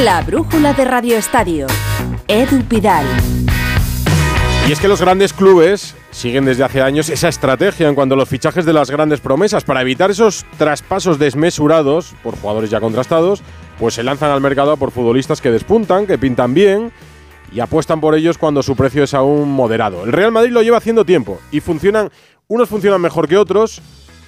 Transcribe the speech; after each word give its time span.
La 0.00 0.22
brújula 0.22 0.72
de 0.72 0.86
Radio 0.86 1.18
Estadio. 1.18 1.66
Edu 2.26 2.62
Pidal. 2.64 3.04
Y 4.66 4.72
es 4.72 4.80
que 4.80 4.88
los 4.88 5.02
grandes 5.02 5.34
clubes 5.34 5.94
siguen 6.10 6.46
desde 6.46 6.64
hace 6.64 6.80
años 6.80 7.10
esa 7.10 7.28
estrategia 7.28 7.88
en 7.88 7.94
cuanto 7.94 8.14
a 8.14 8.16
los 8.16 8.28
fichajes 8.28 8.64
de 8.64 8.72
las 8.72 8.90
grandes 8.90 9.20
promesas. 9.20 9.64
Para 9.64 9.82
evitar 9.82 10.10
esos 10.10 10.46
traspasos 10.56 11.18
desmesurados 11.18 12.14
por 12.22 12.38
jugadores 12.38 12.70
ya 12.70 12.80
contrastados, 12.80 13.42
pues 13.78 13.92
se 13.92 14.02
lanzan 14.02 14.30
al 14.30 14.40
mercado 14.40 14.78
por 14.78 14.92
futbolistas 14.92 15.42
que 15.42 15.50
despuntan, 15.50 16.06
que 16.06 16.16
pintan 16.16 16.54
bien 16.54 16.90
y 17.52 17.60
apuestan 17.60 18.00
por 18.00 18.14
ellos 18.14 18.38
cuando 18.38 18.62
su 18.62 18.74
precio 18.74 19.04
es 19.04 19.12
aún 19.12 19.52
moderado. 19.52 20.04
El 20.04 20.12
Real 20.12 20.32
Madrid 20.32 20.52
lo 20.52 20.62
lleva 20.62 20.78
haciendo 20.78 21.04
tiempo 21.04 21.38
y 21.50 21.60
funcionan, 21.60 22.10
unos 22.48 22.70
funcionan 22.70 23.00
mejor 23.02 23.28
que 23.28 23.36
otros, 23.36 23.82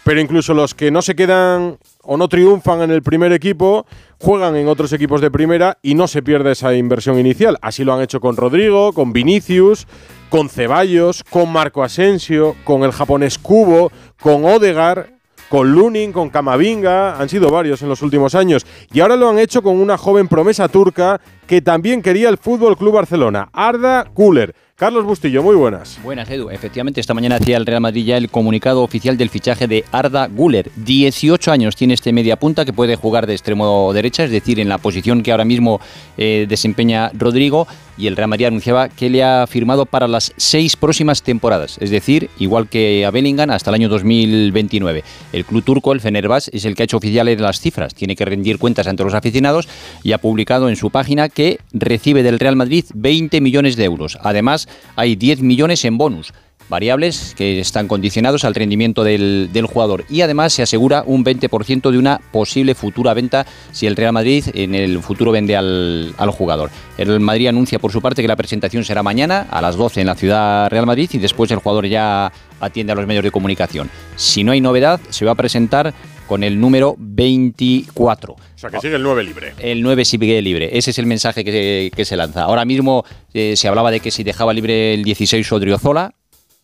pero 0.04 0.20
incluso 0.20 0.54
los 0.54 0.74
que 0.74 0.90
no 0.90 1.02
se 1.02 1.16
quedan 1.16 1.78
o 2.02 2.16
no 2.16 2.28
triunfan 2.28 2.82
en 2.82 2.90
el 2.90 3.02
primer 3.02 3.32
equipo, 3.32 3.86
juegan 4.18 4.54
en 4.54 4.68
otros 4.68 4.92
equipos 4.92 5.20
de 5.20 5.30
primera 5.30 5.78
y 5.82 5.94
no 5.94 6.06
se 6.06 6.22
pierde 6.22 6.52
esa 6.52 6.74
inversión 6.74 7.18
inicial. 7.18 7.58
Así 7.62 7.84
lo 7.84 7.94
han 7.94 8.02
hecho 8.02 8.20
con 8.20 8.36
Rodrigo, 8.36 8.92
con 8.92 9.12
Vinicius, 9.12 9.86
con 10.28 10.48
Ceballos, 10.50 11.24
con 11.24 11.50
Marco 11.50 11.82
Asensio, 11.82 12.54
con 12.64 12.82
el 12.82 12.92
japonés 12.92 13.38
Kubo, 13.38 13.90
con 14.20 14.44
Odegar, 14.44 15.14
con 15.48 15.72
Lunin, 15.72 16.12
con 16.12 16.30
Camavinga, 16.30 17.16
han 17.16 17.28
sido 17.28 17.50
varios 17.50 17.80
en 17.82 17.88
los 17.88 18.02
últimos 18.02 18.34
años. 18.34 18.66
Y 18.92 19.00
ahora 19.00 19.16
lo 19.16 19.28
han 19.28 19.38
hecho 19.38 19.62
con 19.62 19.76
una 19.76 19.96
joven 19.96 20.28
promesa 20.28 20.68
turca 20.68 21.20
que 21.46 21.62
también 21.62 22.02
quería 22.02 22.28
el 22.28 22.38
Fútbol 22.38 22.76
Club 22.76 22.94
Barcelona, 22.94 23.48
Arda 23.52 24.04
Güler. 24.14 24.54
Carlos 24.76 25.04
Bustillo, 25.04 25.40
muy 25.40 25.54
buenas. 25.54 26.00
Buenas, 26.02 26.28
Edu. 26.28 26.50
Efectivamente, 26.50 27.00
esta 27.00 27.14
mañana 27.14 27.36
hacía 27.36 27.56
el 27.56 27.64
Real 27.64 27.80
Madrid 27.80 28.06
ya 28.06 28.16
el 28.16 28.28
comunicado 28.28 28.82
oficial 28.82 29.16
del 29.16 29.30
fichaje 29.30 29.68
de 29.68 29.84
Arda 29.92 30.26
Güler. 30.26 30.72
18 30.74 31.52
años 31.52 31.76
tiene 31.76 31.94
este 31.94 32.12
media 32.12 32.34
punta 32.34 32.64
que 32.64 32.72
puede 32.72 32.96
jugar 32.96 33.28
de 33.28 33.34
extremo 33.34 33.92
derecha, 33.92 34.24
es 34.24 34.32
decir, 34.32 34.58
en 34.58 34.68
la 34.68 34.78
posición 34.78 35.22
que 35.22 35.30
ahora 35.30 35.44
mismo 35.44 35.80
eh, 36.16 36.46
desempeña 36.48 37.12
Rodrigo. 37.14 37.68
Y 37.96 38.08
el 38.08 38.16
Real 38.16 38.28
Madrid 38.28 38.46
anunciaba 38.46 38.88
que 38.88 39.08
le 39.08 39.22
ha 39.22 39.46
firmado 39.46 39.86
para 39.86 40.08
las 40.08 40.32
seis 40.36 40.74
próximas 40.74 41.22
temporadas, 41.22 41.78
es 41.80 41.90
decir, 41.90 42.28
igual 42.40 42.68
que 42.68 43.06
a 43.06 43.12
Bellingham 43.12 43.50
hasta 43.50 43.70
el 43.70 43.76
año 43.76 43.88
2029. 43.88 45.04
El 45.32 45.44
club 45.44 45.62
turco, 45.62 45.92
el 45.92 46.00
Fenerbahce, 46.00 46.50
es 46.52 46.64
el 46.64 46.74
que 46.74 46.82
ha 46.82 46.86
hecho 46.86 46.96
oficiales 46.96 47.40
las 47.40 47.60
cifras. 47.60 47.94
Tiene 47.94 48.16
que 48.16 48.24
rendir 48.24 48.58
cuentas 48.58 48.88
ante 48.88 49.04
los 49.04 49.14
aficionados 49.14 49.68
y 50.02 50.10
ha 50.10 50.18
publicado 50.18 50.68
en 50.68 50.74
su 50.74 50.90
página 50.90 51.28
que 51.28 51.60
recibe 51.72 52.24
del 52.24 52.40
Real 52.40 52.56
Madrid 52.56 52.84
20 52.94 53.40
millones 53.40 53.76
de 53.76 53.84
euros. 53.84 54.18
Además, 54.22 54.63
hay 54.96 55.16
10 55.16 55.42
millones 55.42 55.84
en 55.84 55.98
bonus 55.98 56.32
variables 56.68 57.34
que 57.36 57.60
están 57.60 57.88
condicionados 57.88 58.44
al 58.44 58.54
rendimiento 58.54 59.04
del, 59.04 59.48
jugador 59.70 60.04
y 60.08 60.20
además 60.20 60.52
se 60.52 60.62
asegura 60.62 61.02
un 61.06 61.24
20% 61.24 61.90
de 61.90 61.98
una 61.98 62.20
posible 62.32 62.74
futura 62.74 63.14
venta 63.14 63.46
si 63.72 63.86
el 63.86 63.96
Real 63.96 64.12
Madrid 64.12 64.44
en 64.54 64.74
el 64.74 65.00
futuro 65.00 65.32
vende 65.32 65.56
al, 65.56 66.14
jugador. 66.30 66.70
El 66.96 67.20
Madrid 67.20 67.48
anuncia 67.48 67.78
por 67.78 67.92
su 67.92 68.00
parte 68.00 68.22
que 68.22 68.28
la 68.28 68.36
presentación 68.36 68.84
será 68.84 69.02
mañana 69.02 69.46
a 69.50 69.60
las 69.60 69.76
12 69.76 70.00
en 70.00 70.06
la 70.06 70.14
ciudad 70.14 70.70
Real 70.70 70.86
Madrid 70.86 71.10
y 71.12 71.18
después 71.18 71.50
el 71.50 71.58
jugador 71.58 71.86
ya 71.86 72.32
atiende 72.60 72.92
a 72.92 72.96
los 72.96 73.06
medios 73.06 73.24
de 73.24 73.30
comunicación. 73.30 73.90
Si 74.16 74.44
no 74.44 74.52
hay 74.52 74.60
novedad, 74.60 75.00
se 75.10 75.24
va 75.24 75.32
a 75.32 75.36
presentar 75.36 75.92
con 76.26 76.42
el 76.42 76.60
número 76.60 76.96
24. 76.98 78.32
O 78.32 78.38
sea, 78.56 78.70
que 78.70 78.80
sigue 78.80 78.96
el 78.96 79.02
9 79.02 79.24
libre. 79.24 79.52
El 79.58 79.82
9 79.82 80.04
sigue 80.04 80.40
libre. 80.42 80.76
Ese 80.76 80.90
es 80.90 80.98
el 80.98 81.06
mensaje 81.06 81.44
que, 81.44 81.90
que 81.94 82.04
se 82.04 82.16
lanza. 82.16 82.42
Ahora 82.44 82.64
mismo 82.64 83.04
eh, 83.32 83.54
se 83.56 83.68
hablaba 83.68 83.90
de 83.90 84.00
que 84.00 84.10
si 84.10 84.24
dejaba 84.24 84.52
libre 84.52 84.94
el 84.94 85.04
16 85.04 85.50
Odriozola, 85.52 86.14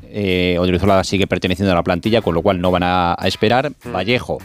eh, 0.05 0.57
Odriozola 0.59 1.05
sigue 1.05 1.27
perteneciendo 1.27 1.73
a 1.73 1.75
la 1.75 1.83
plantilla, 1.83 2.23
con 2.23 2.35
lo 2.35 2.43
cual 2.43 2.61
no 2.61 2.71
van 2.71 2.83
a, 2.83 3.15
a 3.19 3.29
esperar. 3.29 3.71
Mm. 3.85 3.93
Vallejo 3.93 4.39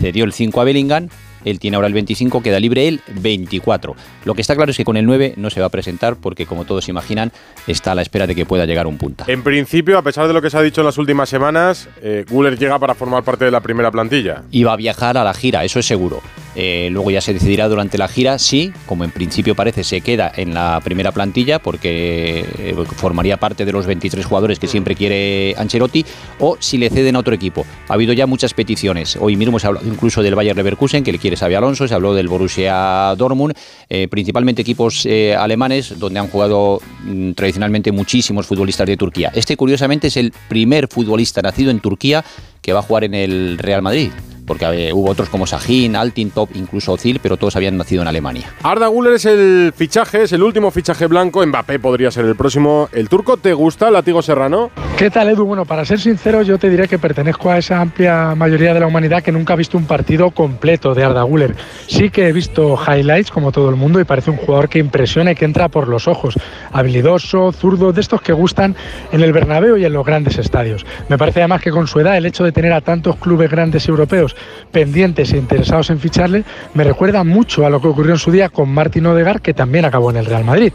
cedió 0.00 0.24
el 0.24 0.32
5 0.32 0.60
a 0.60 0.64
Bellingham 0.64 1.08
él 1.44 1.58
tiene 1.58 1.76
ahora 1.76 1.88
el 1.88 1.94
25, 1.94 2.42
queda 2.42 2.60
libre 2.60 2.88
el 2.88 3.00
24. 3.20 3.94
Lo 4.24 4.34
que 4.34 4.40
está 4.40 4.54
claro 4.54 4.70
es 4.70 4.76
que 4.76 4.84
con 4.84 4.96
el 4.96 5.06
9 5.06 5.34
no 5.36 5.50
se 5.50 5.60
va 5.60 5.66
a 5.66 5.70
presentar 5.70 6.16
porque, 6.16 6.46
como 6.46 6.64
todos 6.64 6.88
imaginan, 6.88 7.32
está 7.66 7.92
a 7.92 7.94
la 7.94 8.02
espera 8.02 8.26
de 8.26 8.34
que 8.34 8.46
pueda 8.46 8.66
llegar 8.66 8.86
un 8.86 8.98
punta. 8.98 9.24
En 9.28 9.42
principio, 9.42 9.98
a 9.98 10.02
pesar 10.02 10.26
de 10.26 10.34
lo 10.34 10.42
que 10.42 10.50
se 10.50 10.58
ha 10.58 10.62
dicho 10.62 10.80
en 10.80 10.86
las 10.86 10.98
últimas 10.98 11.28
semanas, 11.28 11.88
eh, 12.02 12.24
Guller 12.28 12.58
llega 12.58 12.78
para 12.78 12.94
formar 12.94 13.22
parte 13.22 13.44
de 13.44 13.50
la 13.50 13.60
primera 13.60 13.90
plantilla. 13.90 14.42
Y 14.50 14.64
va 14.64 14.72
a 14.72 14.76
viajar 14.76 15.16
a 15.18 15.24
la 15.24 15.34
gira, 15.34 15.64
eso 15.64 15.78
es 15.78 15.86
seguro. 15.86 16.20
Eh, 16.56 16.88
luego 16.90 17.10
ya 17.10 17.20
se 17.20 17.32
decidirá 17.32 17.68
durante 17.68 17.98
la 17.98 18.08
gira 18.08 18.38
si, 18.38 18.72
como 18.86 19.04
en 19.04 19.10
principio 19.10 19.54
parece, 19.54 19.84
se 19.84 20.00
queda 20.00 20.30
en 20.34 20.54
la 20.54 20.80
primera 20.82 21.12
plantilla 21.12 21.58
porque 21.58 22.44
eh, 22.58 22.74
formaría 22.96 23.36
parte 23.38 23.64
de 23.64 23.72
los 23.72 23.86
23 23.86 24.24
jugadores 24.24 24.58
que 24.58 24.66
siempre 24.66 24.94
quiere 24.94 25.54
Ancelotti 25.58 26.04
o 26.38 26.56
si 26.60 26.78
le 26.78 26.90
ceden 26.90 27.16
a 27.16 27.20
otro 27.20 27.34
equipo. 27.34 27.66
Ha 27.88 27.94
habido 27.94 28.12
ya 28.12 28.26
muchas 28.26 28.54
peticiones. 28.54 29.16
Hoy 29.20 29.36
mismo 29.36 29.58
se 29.58 29.66
ha 29.66 29.68
hablado 29.68 29.86
incluso 29.86 30.22
del 30.22 30.34
Bayer 30.34 30.56
Leverkusen 30.56 31.02
que 31.02 31.12
le 31.12 31.18
quiere 31.18 31.36
Xavi 31.36 31.54
Alonso, 31.54 31.88
se 31.88 31.94
habló 31.94 32.14
del 32.14 32.28
Borussia 32.28 33.14
Dortmund, 33.16 33.54
eh, 33.88 34.08
principalmente 34.08 34.62
equipos 34.62 35.06
alemanes 35.38 35.98
donde 35.98 36.20
han 36.20 36.28
jugado 36.28 36.80
mm, 37.04 37.32
tradicionalmente 37.32 37.92
muchísimos 37.92 38.46
futbolistas 38.46 38.86
de 38.86 38.96
Turquía. 38.96 39.32
Este 39.34 39.56
curiosamente 39.56 40.08
es 40.08 40.16
el 40.16 40.32
primer 40.48 40.88
futbolista 40.88 41.42
nacido 41.42 41.70
en 41.70 41.80
Turquía 41.80 42.24
que 42.62 42.72
va 42.72 42.80
a 42.80 42.82
jugar 42.82 43.04
en 43.04 43.14
el 43.14 43.58
Real 43.58 43.82
Madrid 43.82 44.10
porque 44.46 44.92
hubo 44.92 45.10
otros 45.10 45.28
como 45.28 45.46
Sahin, 45.46 45.96
Altintop, 45.96 46.50
incluso 46.54 46.92
Ozil, 46.92 47.20
pero 47.22 47.36
todos 47.36 47.56
habían 47.56 47.76
nacido 47.76 48.02
en 48.02 48.08
Alemania. 48.08 48.52
Arda 48.62 48.88
Güler 48.88 49.14
es 49.14 49.24
el 49.24 49.72
fichaje, 49.74 50.24
es 50.24 50.32
el 50.32 50.42
último 50.42 50.70
fichaje 50.70 51.06
blanco. 51.06 51.44
Mbappé 51.44 51.78
podría 51.78 52.10
ser 52.10 52.24
el 52.26 52.36
próximo. 52.36 52.88
¿El 52.92 53.08
turco 53.08 53.36
te 53.36 53.52
gusta, 53.52 53.90
Latigo 53.90 54.22
Serrano? 54.22 54.70
¿Qué 54.96 55.10
tal, 55.10 55.28
Edu? 55.28 55.44
Bueno, 55.44 55.64
para 55.64 55.84
ser 55.84 56.00
sincero, 56.00 56.42
yo 56.42 56.58
te 56.58 56.70
diré 56.70 56.88
que 56.88 56.98
pertenezco 56.98 57.50
a 57.50 57.58
esa 57.58 57.80
amplia 57.80 58.34
mayoría 58.34 58.74
de 58.74 58.80
la 58.80 58.86
humanidad 58.86 59.22
que 59.22 59.32
nunca 59.32 59.54
ha 59.54 59.56
visto 59.56 59.76
un 59.76 59.86
partido 59.86 60.30
completo 60.30 60.94
de 60.94 61.04
Arda 61.04 61.22
Güler. 61.22 61.56
Sí 61.86 62.10
que 62.10 62.28
he 62.28 62.32
visto 62.32 62.78
highlights, 62.86 63.30
como 63.30 63.52
todo 63.52 63.70
el 63.70 63.76
mundo, 63.76 64.00
y 64.00 64.04
parece 64.04 64.30
un 64.30 64.36
jugador 64.36 64.68
que 64.68 64.78
impresiona 64.78 65.32
y 65.32 65.34
que 65.34 65.44
entra 65.44 65.68
por 65.68 65.88
los 65.88 66.06
ojos. 66.06 66.34
Habilidoso, 66.72 67.52
zurdo, 67.52 67.92
de 67.92 68.00
estos 68.00 68.22
que 68.22 68.32
gustan 68.32 68.76
en 69.12 69.22
el 69.22 69.32
Bernabéu 69.32 69.76
y 69.76 69.84
en 69.84 69.92
los 69.92 70.04
grandes 70.04 70.38
estadios. 70.38 70.84
Me 71.08 71.18
parece 71.18 71.40
además 71.40 71.62
que 71.62 71.70
con 71.70 71.86
su 71.86 72.00
edad, 72.00 72.16
el 72.16 72.26
hecho 72.26 72.44
de 72.44 72.52
tener 72.52 72.72
a 72.72 72.80
tantos 72.80 73.16
clubes 73.16 73.50
grandes 73.50 73.88
europeos 73.88 74.33
pendientes 74.70 75.32
e 75.32 75.38
interesados 75.38 75.90
en 75.90 76.00
ficharle, 76.00 76.44
me 76.74 76.84
recuerda 76.84 77.24
mucho 77.24 77.64
a 77.64 77.70
lo 77.70 77.80
que 77.80 77.88
ocurrió 77.88 78.12
en 78.12 78.18
su 78.18 78.30
día 78.30 78.48
con 78.48 78.68
Martín 78.68 79.06
Odegar, 79.06 79.40
que 79.40 79.54
también 79.54 79.84
acabó 79.84 80.10
en 80.10 80.16
el 80.16 80.26
Real 80.26 80.44
Madrid. 80.44 80.72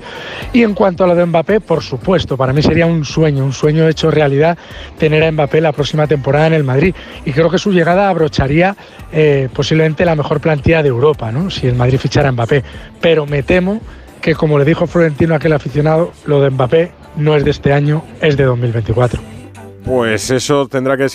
Y 0.54 0.64
en 0.64 0.74
cuanto 0.74 1.04
a 1.04 1.08
lo 1.08 1.16
de 1.16 1.26
Mbappé, 1.26 1.60
por 1.60 1.84
supuesto, 1.84 2.38
para 2.38 2.54
mí 2.54 2.62
sería 2.62 2.86
un 2.86 3.06
sueño, 3.06 3.44
un 3.44 3.54
sueño 3.54 3.88
hecho 3.88 4.12
realidad 4.12 4.58
tener 4.98 5.24
a 5.24 5.32
Mbappé 5.32 5.62
la 5.62 5.72
próxima 5.72 6.08
temporada 6.08 6.48
en 6.48 6.54
el 6.54 6.64
Madrid. 6.64 6.96
Y 7.26 7.32
creo 7.32 7.50
que 7.50 7.58
su 7.58 7.72
llegada 7.72 8.10
abrocharía 8.10 8.76
eh, 9.12 9.50
posiblemente 9.54 10.06
la 10.06 10.16
mejor 10.16 10.40
plantilla 10.40 10.84
de 10.84 10.90
Europa, 10.90 11.32
¿no? 11.32 11.50
si 11.50 11.68
el 11.68 11.76
Madrid 11.76 12.00
fichara 12.00 12.30
a 12.30 12.32
Mbappé. 12.32 12.64
Pero 13.02 13.26
me 13.26 13.44
temo 13.44 13.82
que, 14.22 14.36
como 14.36 14.60
le 14.60 14.66
dijo 14.66 14.88
Florentino 14.88 15.34
a 15.34 15.38
aquel 15.38 15.54
aficionado, 15.54 16.12
lo 16.26 16.42
de 16.42 16.50
Mbappé 16.50 16.92
no 17.16 17.36
es 17.36 17.44
de 17.44 17.52
este 17.52 17.74
año, 17.74 18.04
es 18.22 18.38
de 18.38 18.44
2024. 18.44 19.39
Pues 19.90 20.30
eso 20.30 20.68
tendrá 20.68 20.98
que 20.98 21.06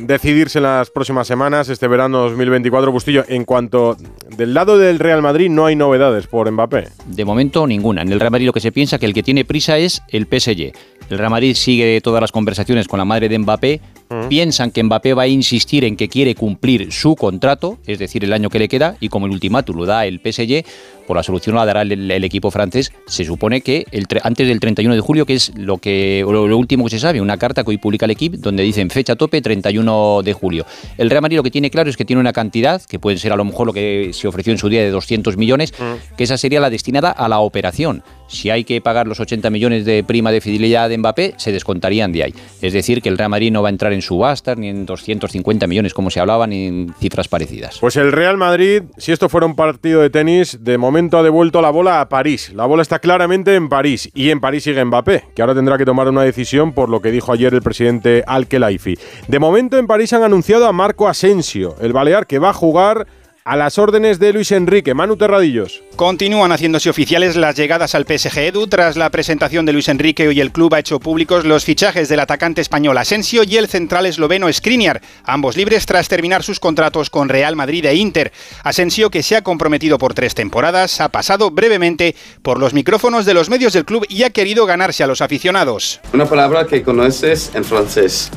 decidirse 0.00 0.58
en 0.58 0.64
las 0.64 0.90
próximas 0.90 1.24
semanas, 1.24 1.68
este 1.68 1.86
verano 1.86 2.22
2024. 2.22 2.90
Bustillo, 2.90 3.24
en 3.28 3.44
cuanto 3.44 3.96
del 4.36 4.54
lado 4.54 4.76
del 4.76 4.98
Real 4.98 5.22
Madrid 5.22 5.48
no 5.48 5.66
hay 5.66 5.76
novedades 5.76 6.26
por 6.26 6.50
Mbappé. 6.50 6.88
De 7.06 7.24
momento 7.24 7.64
ninguna. 7.64 8.02
En 8.02 8.10
el 8.10 8.18
Real 8.18 8.32
Madrid 8.32 8.46
lo 8.46 8.52
que 8.52 8.58
se 8.58 8.72
piensa 8.72 8.98
que 8.98 9.06
el 9.06 9.14
que 9.14 9.22
tiene 9.22 9.44
prisa 9.44 9.78
es 9.78 10.02
el 10.08 10.26
PSG. 10.26 10.72
El 11.10 11.18
Real 11.18 11.30
Madrid 11.30 11.54
sigue 11.54 12.00
todas 12.00 12.20
las 12.20 12.32
conversaciones 12.32 12.88
con 12.88 12.98
la 12.98 13.04
madre 13.04 13.28
de 13.28 13.38
Mbappé. 13.38 13.80
Piensan 14.28 14.72
que 14.72 14.82
Mbappé 14.82 15.14
va 15.14 15.22
a 15.22 15.28
insistir 15.28 15.84
en 15.84 15.96
que 15.96 16.08
quiere 16.08 16.34
cumplir 16.34 16.92
su 16.92 17.14
contrato, 17.14 17.78
es 17.86 18.00
decir, 18.00 18.24
el 18.24 18.32
año 18.32 18.50
que 18.50 18.58
le 18.58 18.68
queda, 18.68 18.96
y 19.00 19.08
como 19.10 19.26
el 19.26 19.32
ultimátum 19.32 19.76
lo 19.76 19.86
da 19.86 20.06
el 20.06 20.20
PSG, 20.20 20.64
por 21.06 21.16
la 21.16 21.22
solución 21.22 21.56
la 21.56 21.64
dará 21.64 21.82
el, 21.82 22.24
equipo 22.24 22.50
francés. 22.50 22.92
Se 23.06 23.24
supone 23.24 23.60
que 23.60 23.86
el 23.90 24.06
antes 24.22 24.46
del 24.46 24.60
31 24.60 24.94
de 24.94 25.00
julio, 25.00 25.26
que 25.26 25.34
es 25.34 25.52
lo 25.56 25.78
que 25.78 26.24
lo, 26.26 26.56
último 26.56 26.84
que 26.84 26.90
se 26.90 26.98
sabe, 26.98 27.20
una 27.20 27.36
carta 27.36 27.64
que 27.64 27.70
hoy 27.70 27.78
publica 27.78 28.04
el 28.04 28.10
equipo 28.10 28.36
donde 28.38 28.62
dicen 28.62 28.90
fecha 28.90 29.16
tope 29.16 29.40
31 29.40 30.22
de 30.22 30.32
julio. 30.32 30.66
El 30.98 31.10
Real 31.10 31.22
Madrid 31.22 31.36
lo 31.36 31.42
que 31.42 31.50
tiene 31.50 31.70
claro 31.70 31.90
es 31.90 31.96
que 31.96 32.04
tiene 32.04 32.20
una 32.20 32.32
cantidad, 32.32 32.82
que 32.82 32.98
puede 32.98 33.18
ser 33.18 33.32
a 33.32 33.36
lo 33.36 33.44
mejor 33.44 33.66
lo 33.66 33.72
que 33.72 34.10
se 34.12 34.28
ofreció 34.28 34.52
en 34.52 34.58
su 34.58 34.68
día 34.68 34.82
de 34.82 34.90
200 34.90 35.36
millones, 35.36 35.72
que 36.16 36.24
esa 36.24 36.36
sería 36.38 36.60
la 36.60 36.70
destinada 36.70 37.10
a 37.10 37.28
la 37.28 37.40
operación. 37.40 38.02
Si 38.26 38.50
hay 38.50 38.64
que 38.64 38.80
pagar 38.80 39.06
los 39.06 39.20
80 39.20 39.50
millones 39.50 39.84
de 39.84 40.02
prima 40.02 40.32
de 40.32 40.40
fidelidad 40.40 40.88
de 40.88 40.98
Mbappé, 40.98 41.34
se 41.36 41.52
descontarían 41.52 42.12
de 42.12 42.24
ahí. 42.24 42.34
Es 42.62 42.72
decir, 42.72 43.02
que 43.02 43.08
el 43.08 43.18
Real 43.18 43.30
Madrid 43.30 43.52
no 43.52 43.62
va 43.62 43.68
a 43.68 43.70
entrar 43.70 43.92
en 43.92 44.02
subastas, 44.02 44.56
ni 44.56 44.68
en 44.68 44.86
250 44.86 45.66
millones 45.66 45.94
como 45.94 46.10
se 46.10 46.20
hablaba, 46.20 46.46
ni 46.46 46.66
en 46.66 46.94
cifras 46.98 47.28
parecidas. 47.28 47.78
Pues 47.80 47.96
el 47.96 48.12
Real 48.12 48.36
Madrid, 48.36 48.82
si 48.96 49.12
esto 49.12 49.28
fuera 49.28 49.46
un 49.46 49.54
partido 49.54 50.00
de 50.00 50.10
tenis, 50.10 50.58
de 50.62 50.78
momento 50.78 50.93
ha 50.94 51.22
devuelto 51.22 51.60
la 51.60 51.70
bola 51.70 52.00
a 52.00 52.08
París. 52.08 52.52
La 52.54 52.66
bola 52.66 52.82
está 52.82 53.00
claramente 53.00 53.56
en 53.56 53.68
París 53.68 54.10
y 54.14 54.30
en 54.30 54.40
París 54.40 54.62
sigue 54.62 54.84
Mbappé, 54.84 55.24
que 55.34 55.42
ahora 55.42 55.54
tendrá 55.54 55.76
que 55.76 55.84
tomar 55.84 56.08
una 56.08 56.22
decisión 56.22 56.72
por 56.72 56.88
lo 56.88 57.00
que 57.00 57.10
dijo 57.10 57.32
ayer 57.32 57.52
el 57.52 57.62
presidente 57.62 58.22
Al-Khelaifi. 58.26 58.96
De 59.26 59.38
momento 59.40 59.76
en 59.76 59.88
París 59.88 60.12
han 60.12 60.22
anunciado 60.22 60.66
a 60.66 60.72
Marco 60.72 61.08
Asensio, 61.08 61.74
el 61.80 61.92
balear 61.92 62.26
que 62.28 62.38
va 62.38 62.50
a 62.50 62.54
jugar 62.54 63.06
a 63.46 63.56
las 63.56 63.78
órdenes 63.78 64.18
de 64.18 64.32
Luis 64.32 64.52
Enrique. 64.52 64.94
Manu 64.94 65.18
Terradillos. 65.18 65.82
Continúan 65.96 66.50
haciéndose 66.50 66.88
oficiales 66.88 67.36
las 67.36 67.54
llegadas 67.54 67.94
al 67.94 68.06
PSG 68.06 68.38
Edu 68.38 68.66
tras 68.68 68.96
la 68.96 69.10
presentación 69.10 69.66
de 69.66 69.74
Luis 69.74 69.88
Enrique 69.88 70.32
y 70.32 70.40
el 70.40 70.50
club 70.50 70.72
ha 70.72 70.78
hecho 70.78 70.98
públicos 70.98 71.44
los 71.44 71.62
fichajes 71.62 72.08
del 72.08 72.20
atacante 72.20 72.62
español 72.62 72.96
Asensio 72.96 73.42
y 73.44 73.58
el 73.58 73.68
central 73.68 74.06
esloveno 74.06 74.50
Skriniar, 74.50 75.02
ambos 75.24 75.58
libres 75.58 75.84
tras 75.84 76.08
terminar 76.08 76.42
sus 76.42 76.58
contratos 76.58 77.10
con 77.10 77.28
Real 77.28 77.54
Madrid 77.54 77.84
e 77.84 77.94
Inter. 77.94 78.32
Asensio, 78.62 79.10
que 79.10 79.22
se 79.22 79.36
ha 79.36 79.42
comprometido 79.42 79.98
por 79.98 80.14
tres 80.14 80.34
temporadas, 80.34 81.02
ha 81.02 81.10
pasado 81.10 81.50
brevemente 81.50 82.16
por 82.40 82.58
los 82.58 82.72
micrófonos 82.72 83.26
de 83.26 83.34
los 83.34 83.50
medios 83.50 83.74
del 83.74 83.84
club 83.84 84.06
y 84.08 84.22
ha 84.22 84.30
querido 84.30 84.64
ganarse 84.64 85.04
a 85.04 85.06
los 85.06 85.20
aficionados. 85.20 86.00
Una 86.14 86.24
palabra 86.24 86.66
que 86.66 86.82
conoces 86.82 87.50
en 87.54 87.62
francés. 87.62 88.30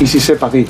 ¿Y 0.00 0.06
si 0.08 0.18
se 0.18 0.34
París? 0.34 0.68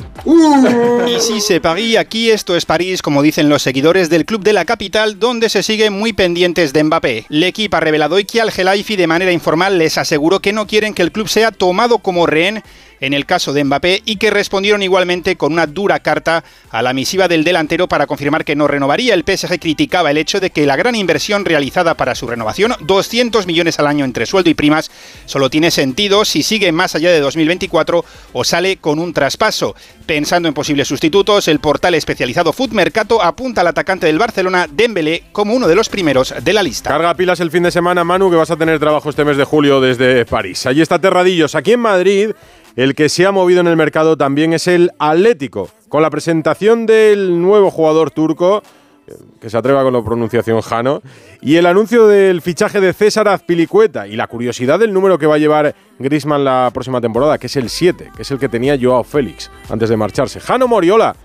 Y 1.06 1.20
si 1.20 1.40
se 1.40 1.60
París, 1.60 1.96
aquí 1.96 2.30
esto 2.30 2.54
es 2.54 2.66
París, 2.66 3.00
como 3.00 3.22
dicen 3.22 3.48
los 3.48 3.62
seguidores 3.62 3.77
del 3.82 4.24
club 4.24 4.42
de 4.42 4.52
la 4.52 4.64
capital, 4.64 5.20
donde 5.20 5.48
se 5.48 5.62
sigue 5.62 5.88
muy 5.90 6.12
pendientes 6.12 6.72
de 6.72 6.82
Mbappé. 6.82 7.26
El 7.30 7.44
equipo 7.44 7.76
ha 7.76 7.80
revelado 7.80 8.16
hoy 8.16 8.24
que 8.24 8.40
al 8.40 8.50
Gelaifi 8.50 8.96
de 8.96 9.06
manera 9.06 9.30
informal 9.30 9.78
les 9.78 9.98
aseguró 9.98 10.40
que 10.40 10.52
no 10.52 10.66
quieren 10.66 10.94
que 10.94 11.02
el 11.02 11.12
club 11.12 11.28
sea 11.28 11.52
tomado 11.52 11.98
como 11.98 12.26
rehén 12.26 12.64
en 13.00 13.14
el 13.14 13.26
caso 13.26 13.52
de 13.52 13.64
Mbappé 13.64 14.02
y 14.04 14.16
que 14.16 14.30
respondieron 14.30 14.82
igualmente 14.82 15.36
con 15.36 15.52
una 15.52 15.66
dura 15.66 16.00
carta 16.00 16.44
a 16.70 16.82
la 16.82 16.92
misiva 16.92 17.28
del 17.28 17.44
delantero 17.44 17.88
para 17.88 18.06
confirmar 18.06 18.44
que 18.44 18.56
no 18.56 18.68
renovaría. 18.68 19.14
El 19.14 19.24
PSG 19.24 19.58
criticaba 19.58 20.10
el 20.10 20.18
hecho 20.18 20.40
de 20.40 20.50
que 20.50 20.66
la 20.66 20.76
gran 20.76 20.94
inversión 20.94 21.44
realizada 21.44 21.94
para 21.94 22.14
su 22.14 22.26
renovación, 22.26 22.74
200 22.80 23.46
millones 23.46 23.78
al 23.78 23.86
año 23.86 24.04
entre 24.04 24.26
sueldo 24.26 24.50
y 24.50 24.54
primas, 24.54 24.90
solo 25.26 25.50
tiene 25.50 25.70
sentido 25.70 26.24
si 26.24 26.42
sigue 26.42 26.72
más 26.72 26.94
allá 26.94 27.10
de 27.10 27.20
2024 27.20 28.04
o 28.32 28.44
sale 28.44 28.78
con 28.78 28.98
un 28.98 29.12
traspaso. 29.12 29.74
Pensando 30.06 30.48
en 30.48 30.54
posibles 30.54 30.88
sustitutos, 30.88 31.48
el 31.48 31.60
portal 31.60 31.94
especializado 31.94 32.52
Food 32.52 32.70
Mercato 32.70 33.22
apunta 33.22 33.60
al 33.60 33.66
atacante 33.66 34.06
del 34.06 34.18
Barcelona, 34.18 34.66
Dembélé, 34.70 35.24
como 35.32 35.54
uno 35.54 35.68
de 35.68 35.74
los 35.74 35.88
primeros 35.88 36.34
de 36.42 36.52
la 36.52 36.62
lista. 36.62 36.90
Carga 36.90 37.14
pilas 37.14 37.40
el 37.40 37.50
fin 37.50 37.62
de 37.62 37.70
semana, 37.70 38.04
Manu, 38.04 38.30
que 38.30 38.36
vas 38.36 38.50
a 38.50 38.56
tener 38.56 38.78
trabajo 38.78 39.10
este 39.10 39.24
mes 39.24 39.36
de 39.36 39.44
julio 39.44 39.80
desde 39.80 40.24
París. 40.24 40.64
Allí 40.66 40.80
está 40.80 40.98
Terradillos. 40.98 41.54
Aquí 41.54 41.72
en 41.72 41.80
Madrid 41.80 42.30
el 42.78 42.94
que 42.94 43.08
se 43.08 43.26
ha 43.26 43.32
movido 43.32 43.60
en 43.60 43.66
el 43.66 43.76
mercado 43.76 44.16
también 44.16 44.52
es 44.52 44.68
el 44.68 44.92
Atlético, 45.00 45.68
con 45.88 46.00
la 46.00 46.10
presentación 46.10 46.86
del 46.86 47.42
nuevo 47.42 47.72
jugador 47.72 48.12
turco, 48.12 48.62
eh, 49.08 49.14
que 49.40 49.50
se 49.50 49.58
atreva 49.58 49.82
con 49.82 49.92
la 49.92 50.04
pronunciación 50.04 50.60
Jano, 50.60 51.02
y 51.40 51.56
el 51.56 51.66
anuncio 51.66 52.06
del 52.06 52.40
fichaje 52.40 52.80
de 52.80 52.92
César 52.92 53.26
Azpilicueta 53.26 54.06
y 54.06 54.14
la 54.14 54.28
curiosidad 54.28 54.78
del 54.78 54.92
número 54.92 55.18
que 55.18 55.26
va 55.26 55.34
a 55.34 55.38
llevar 55.38 55.74
Grisman 55.98 56.44
la 56.44 56.70
próxima 56.72 57.00
temporada, 57.00 57.36
que 57.36 57.48
es 57.48 57.56
el 57.56 57.68
7, 57.68 58.12
que 58.14 58.22
es 58.22 58.30
el 58.30 58.38
que 58.38 58.48
tenía 58.48 58.78
Joao 58.80 59.02
Félix 59.02 59.50
antes 59.68 59.88
de 59.88 59.96
marcharse. 59.96 60.38
Jano 60.38 60.68
Moriola. 60.68 61.16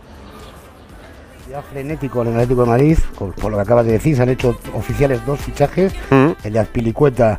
Ya 1.51 1.61
frenético 1.61 2.23
en 2.23 2.29
el 2.29 2.33
Atlético 2.33 2.61
de 2.61 2.67
Madrid, 2.67 2.97
por 3.15 3.51
lo 3.51 3.57
que 3.57 3.61
acabas 3.61 3.85
de 3.85 3.91
decir, 3.91 4.15
se 4.15 4.23
han 4.23 4.29
hecho 4.29 4.57
oficiales 4.73 5.23
dos 5.23 5.39
fichajes, 5.39 5.93
mm. 6.09 6.29
el 6.45 6.53
de 6.53 6.59
Azpilicueta 6.59 7.37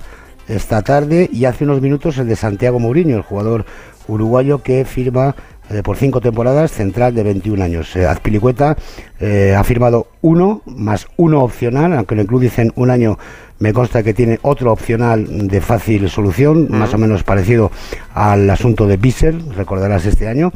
esta 0.48 0.82
tarde 0.82 1.28
y 1.32 1.44
hace 1.46 1.64
unos 1.64 1.80
minutos 1.80 2.18
el 2.18 2.28
de 2.28 2.36
Santiago 2.36 2.78
Mourinho, 2.78 3.16
el 3.16 3.22
jugador 3.22 3.64
uruguayo 4.08 4.62
que 4.62 4.84
firma 4.84 5.34
eh, 5.70 5.82
por 5.82 5.96
cinco 5.96 6.20
temporadas 6.20 6.72
central 6.72 7.14
de 7.14 7.22
21 7.22 7.64
años. 7.64 7.96
Eh, 7.96 8.06
Azpilicueta 8.06 8.76
eh, 9.18 9.54
ha 9.56 9.64
firmado 9.64 10.08
uno 10.20 10.60
más 10.66 11.06
uno 11.16 11.42
opcional, 11.42 11.94
aunque 11.94 12.12
en 12.12 12.20
el 12.20 12.26
club 12.26 12.42
dicen 12.42 12.70
un 12.76 12.90
año, 12.90 13.18
me 13.60 13.72
consta 13.72 14.02
que 14.02 14.12
tiene 14.12 14.38
otro 14.42 14.72
opcional 14.72 15.48
de 15.48 15.60
fácil 15.62 16.10
solución, 16.10 16.68
más 16.70 16.92
o 16.92 16.98
menos 16.98 17.22
parecido 17.22 17.70
al 18.12 18.50
asunto 18.50 18.86
de 18.86 18.98
Bissell, 18.98 19.42
recordarás 19.54 20.04
este 20.04 20.28
año. 20.28 20.52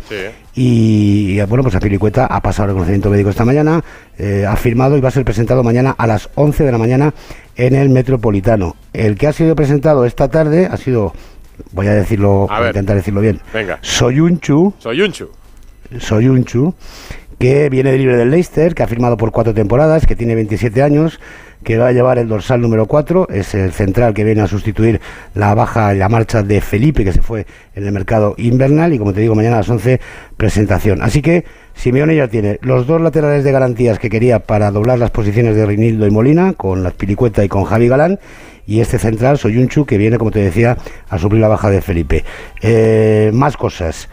Y, 0.54 1.40
bueno, 1.42 1.62
pues 1.62 1.76
Azpilicueta 1.76 2.26
ha 2.26 2.42
pasado 2.42 2.64
el 2.64 2.70
reconocimiento 2.70 3.08
médico 3.08 3.30
esta 3.30 3.44
mañana, 3.44 3.82
ha 4.46 4.56
firmado 4.56 4.98
y 4.98 5.00
va 5.00 5.08
a 5.08 5.12
ser 5.12 5.24
presentado 5.24 5.62
mañana 5.62 5.94
a 5.96 6.08
las 6.08 6.28
11 6.34 6.64
de 6.64 6.72
la 6.72 6.76
mañana 6.76 7.14
en 7.56 7.76
el 7.76 7.88
Metropolitano. 7.88 8.74
El 8.92 9.16
que 9.16 9.28
ha 9.28 9.32
sido 9.32 9.54
presentado 9.54 10.04
esta 10.04 10.28
tarde 10.28 10.66
ha 10.66 10.76
sido 10.76 11.14
voy 11.72 11.86
a 11.86 11.94
decirlo, 11.94 12.46
a 12.50 12.66
intentar 12.66 12.96
decirlo 12.96 13.20
bien. 13.20 13.40
Venga. 13.52 13.78
Soyunchu. 13.82 14.74
Soyunchu. 14.78 15.30
Soyunchu, 15.98 16.74
que 17.38 17.68
viene 17.70 17.92
de 17.92 17.98
libre 17.98 18.16
del 18.16 18.30
Leicester, 18.30 18.74
que 18.74 18.82
ha 18.82 18.86
firmado 18.86 19.16
por 19.16 19.32
cuatro 19.32 19.54
temporadas, 19.54 20.06
que 20.06 20.16
tiene 20.16 20.34
27 20.34 20.82
años, 20.82 21.20
que 21.64 21.76
va 21.76 21.88
a 21.88 21.92
llevar 21.92 22.18
el 22.18 22.28
dorsal 22.28 22.60
número 22.60 22.86
4, 22.86 23.28
es 23.30 23.54
el 23.54 23.72
central 23.72 24.14
que 24.14 24.24
viene 24.24 24.42
a 24.42 24.46
sustituir 24.46 25.00
la 25.34 25.54
baja 25.54 25.94
y 25.94 25.98
la 25.98 26.08
marcha 26.08 26.42
de 26.42 26.60
Felipe, 26.60 27.04
que 27.04 27.12
se 27.12 27.22
fue 27.22 27.46
en 27.74 27.86
el 27.86 27.92
mercado 27.92 28.34
invernal, 28.38 28.92
y 28.92 28.98
como 28.98 29.12
te 29.12 29.20
digo, 29.20 29.34
mañana 29.34 29.56
a 29.56 29.58
las 29.60 29.68
11 29.68 30.00
presentación. 30.36 31.02
Así 31.02 31.20
que 31.22 31.44
Simeone 31.74 32.14
ya 32.16 32.28
tiene 32.28 32.58
los 32.62 32.86
dos 32.86 33.00
laterales 33.00 33.44
de 33.44 33.52
garantías 33.52 33.98
que 33.98 34.10
quería 34.10 34.40
para 34.40 34.70
doblar 34.70 34.98
las 34.98 35.10
posiciones 35.10 35.56
de 35.56 35.66
Reinildo 35.66 36.06
y 36.06 36.10
Molina, 36.10 36.52
con 36.52 36.82
las 36.82 36.94
Pilicueta 36.94 37.44
y 37.44 37.48
con 37.48 37.64
Javi 37.64 37.88
Galán, 37.88 38.18
y 38.68 38.80
este 38.80 38.98
central, 38.98 39.38
Soyunchu, 39.38 39.86
que 39.86 39.96
viene, 39.96 40.18
como 40.18 40.30
te 40.30 40.40
decía, 40.40 40.76
a 41.08 41.18
suplir 41.18 41.40
la 41.40 41.48
baja 41.48 41.70
de 41.70 41.80
Felipe. 41.80 42.22
Eh, 42.60 43.30
más 43.32 43.56
cosas. 43.56 44.10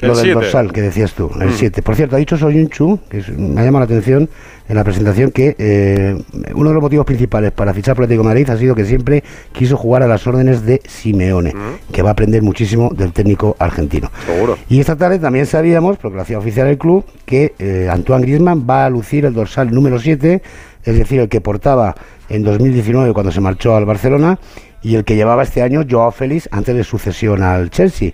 Lo 0.00 0.14
del 0.14 0.34
dorsal 0.34 0.72
que 0.72 0.82
decías 0.82 1.12
tú, 1.12 1.30
el 1.40 1.52
7. 1.52 1.80
Mm. 1.80 1.84
Por 1.84 1.96
cierto, 1.96 2.16
ha 2.16 2.18
dicho 2.18 2.36
Soyunchu, 2.36 3.00
que 3.08 3.22
me 3.36 3.60
ha 3.60 3.64
llamado 3.64 3.80
la 3.80 3.84
atención 3.84 4.28
en 4.68 4.76
la 4.76 4.84
presentación, 4.84 5.30
que 5.30 5.56
eh, 5.58 6.16
uno 6.54 6.68
de 6.70 6.74
los 6.74 6.82
motivos 6.82 7.04
principales 7.04 7.52
para 7.52 7.74
fichar 7.74 7.96
por 7.96 8.04
Atlético 8.04 8.22
de 8.22 8.28
Madrid 8.28 8.50
ha 8.50 8.56
sido 8.56 8.74
que 8.74 8.84
siempre 8.84 9.24
quiso 9.52 9.76
jugar 9.76 10.02
a 10.02 10.06
las 10.06 10.26
órdenes 10.26 10.64
de 10.64 10.80
Simeone, 10.86 11.52
mm. 11.54 11.92
que 11.92 12.02
va 12.02 12.10
a 12.10 12.12
aprender 12.12 12.42
muchísimo 12.42 12.90
del 12.94 13.12
técnico 13.12 13.56
argentino. 13.58 14.10
Seguro. 14.26 14.58
Y 14.68 14.80
esta 14.80 14.96
tarde 14.96 15.18
también 15.18 15.46
sabíamos, 15.46 15.96
porque 15.96 16.16
lo 16.16 16.22
hacía 16.22 16.38
oficial 16.38 16.66
el 16.68 16.78
club, 16.78 17.04
que 17.24 17.54
eh, 17.58 17.88
Antoine 17.90 18.22
Griezmann 18.22 18.66
va 18.68 18.86
a 18.86 18.90
lucir 18.90 19.24
el 19.24 19.34
dorsal 19.34 19.70
número 19.70 19.98
7, 19.98 20.42
es 20.84 20.96
decir, 20.96 21.20
el 21.20 21.28
que 21.28 21.40
portaba 21.40 21.94
en 22.28 22.42
2019 22.42 23.12
cuando 23.12 23.32
se 23.32 23.40
marchó 23.40 23.76
al 23.76 23.84
Barcelona 23.84 24.38
y 24.82 24.94
el 24.94 25.04
que 25.04 25.16
llevaba 25.16 25.42
este 25.42 25.62
año 25.62 25.84
Joao 25.88 26.10
Félix 26.10 26.48
antes 26.52 26.74
de 26.74 26.84
sucesión 26.84 27.42
al 27.42 27.70
Chelsea. 27.70 28.12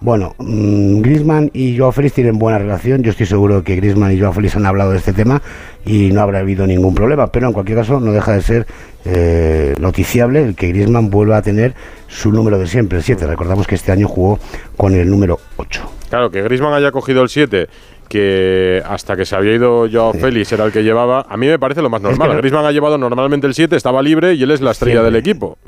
Bueno, 0.00 0.36
mm, 0.38 1.00
Griezmann 1.00 1.50
y 1.52 1.76
Joao 1.76 1.90
Félix 1.90 2.14
tienen 2.14 2.38
buena 2.38 2.58
relación. 2.58 3.02
Yo 3.02 3.10
estoy 3.10 3.26
seguro 3.26 3.64
que 3.64 3.74
Griezmann 3.74 4.12
y 4.12 4.20
Joao 4.20 4.32
Félix 4.32 4.54
han 4.54 4.64
hablado 4.64 4.92
de 4.92 4.98
este 4.98 5.12
tema 5.12 5.42
y 5.84 6.12
no 6.12 6.20
habrá 6.20 6.38
habido 6.38 6.68
ningún 6.68 6.94
problema. 6.94 7.32
Pero 7.32 7.48
en 7.48 7.52
cualquier 7.52 7.78
caso, 7.78 7.98
no 7.98 8.12
deja 8.12 8.32
de 8.32 8.42
ser 8.42 8.66
eh, 9.04 9.74
noticiable 9.80 10.44
el 10.44 10.54
que 10.54 10.68
Griezmann 10.68 11.10
vuelva 11.10 11.38
a 11.38 11.42
tener 11.42 11.74
su 12.06 12.30
número 12.30 12.60
de 12.60 12.68
siempre, 12.68 12.98
el 12.98 13.04
7. 13.04 13.26
Recordamos 13.26 13.66
que 13.66 13.74
este 13.74 13.90
año 13.90 14.06
jugó 14.06 14.38
con 14.76 14.94
el 14.94 15.10
número 15.10 15.40
8. 15.56 15.90
Claro, 16.10 16.30
que 16.30 16.42
Griezmann 16.42 16.72
haya 16.74 16.92
cogido 16.92 17.22
el 17.22 17.28
7 17.28 17.68
que 18.08 18.82
hasta 18.86 19.16
que 19.16 19.24
se 19.24 19.36
había 19.36 19.54
ido 19.54 19.88
Joao 19.90 20.12
Félix 20.12 20.52
era 20.52 20.64
el 20.64 20.72
que 20.72 20.82
llevaba, 20.82 21.26
a 21.28 21.36
mí 21.36 21.46
me 21.46 21.58
parece 21.58 21.82
lo 21.82 21.90
más 21.90 22.00
normal. 22.00 22.36
Griezmann 22.38 22.64
ha 22.64 22.72
llevado 22.72 22.98
normalmente 22.98 23.46
el 23.46 23.54
7, 23.54 23.76
estaba 23.76 24.02
libre 24.02 24.34
y 24.34 24.42
él 24.42 24.50
es 24.50 24.60
la 24.60 24.72
estrella 24.72 25.02
del 25.02 25.16
equipo. 25.16 25.58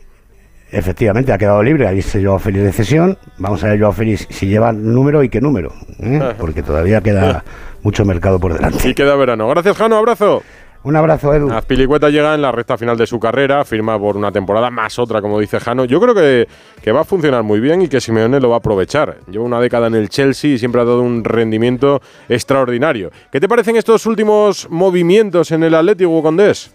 Efectivamente, 0.72 1.32
ha 1.32 1.38
quedado 1.38 1.62
libre, 1.62 1.86
ahí 1.86 2.00
se 2.00 2.24
Joao 2.24 2.38
Félix 2.38 2.64
de 2.64 2.72
cesión. 2.72 3.18
Vamos 3.38 3.62
a 3.64 3.68
ver 3.68 3.80
Joao 3.80 3.92
Félix 3.92 4.26
si 4.30 4.46
lleva 4.46 4.72
número 4.72 5.22
y 5.22 5.28
qué 5.28 5.40
número, 5.40 5.72
¿eh? 6.00 6.34
porque 6.38 6.62
todavía 6.62 7.00
queda 7.00 7.44
mucho 7.82 8.04
mercado 8.04 8.38
por 8.38 8.54
delante. 8.54 8.88
Y 8.88 8.94
queda 8.94 9.16
verano. 9.16 9.48
Gracias, 9.48 9.76
Jano, 9.76 9.96
abrazo. 9.96 10.42
Un 10.82 10.96
abrazo, 10.96 11.34
Edu. 11.34 11.50
Azpilicueta 11.50 12.08
llega 12.08 12.34
en 12.34 12.40
la 12.40 12.52
recta 12.52 12.78
final 12.78 12.96
de 12.96 13.06
su 13.06 13.20
carrera, 13.20 13.64
firma 13.66 13.98
por 13.98 14.16
una 14.16 14.32
temporada 14.32 14.70
más 14.70 14.98
otra, 14.98 15.20
como 15.20 15.38
dice 15.38 15.60
Jano. 15.60 15.84
Yo 15.84 16.00
creo 16.00 16.14
que, 16.14 16.48
que, 16.82 16.90
va 16.90 17.02
a 17.02 17.04
funcionar 17.04 17.42
muy 17.42 17.60
bien 17.60 17.82
y 17.82 17.88
que 17.88 18.00
Simeone 18.00 18.40
lo 18.40 18.48
va 18.48 18.56
a 18.56 18.58
aprovechar. 18.58 19.18
Lleva 19.30 19.44
una 19.44 19.60
década 19.60 19.88
en 19.88 19.94
el 19.94 20.08
Chelsea 20.08 20.52
y 20.52 20.58
siempre 20.58 20.80
ha 20.80 20.84
dado 20.84 21.02
un 21.02 21.22
rendimiento 21.22 22.00
extraordinario. 22.30 23.10
¿Qué 23.30 23.40
te 23.40 23.48
parecen 23.48 23.76
estos 23.76 24.06
últimos 24.06 24.68
movimientos 24.70 25.50
en 25.50 25.64
el 25.64 25.74
Atlético 25.74 26.22
Condés? 26.22 26.72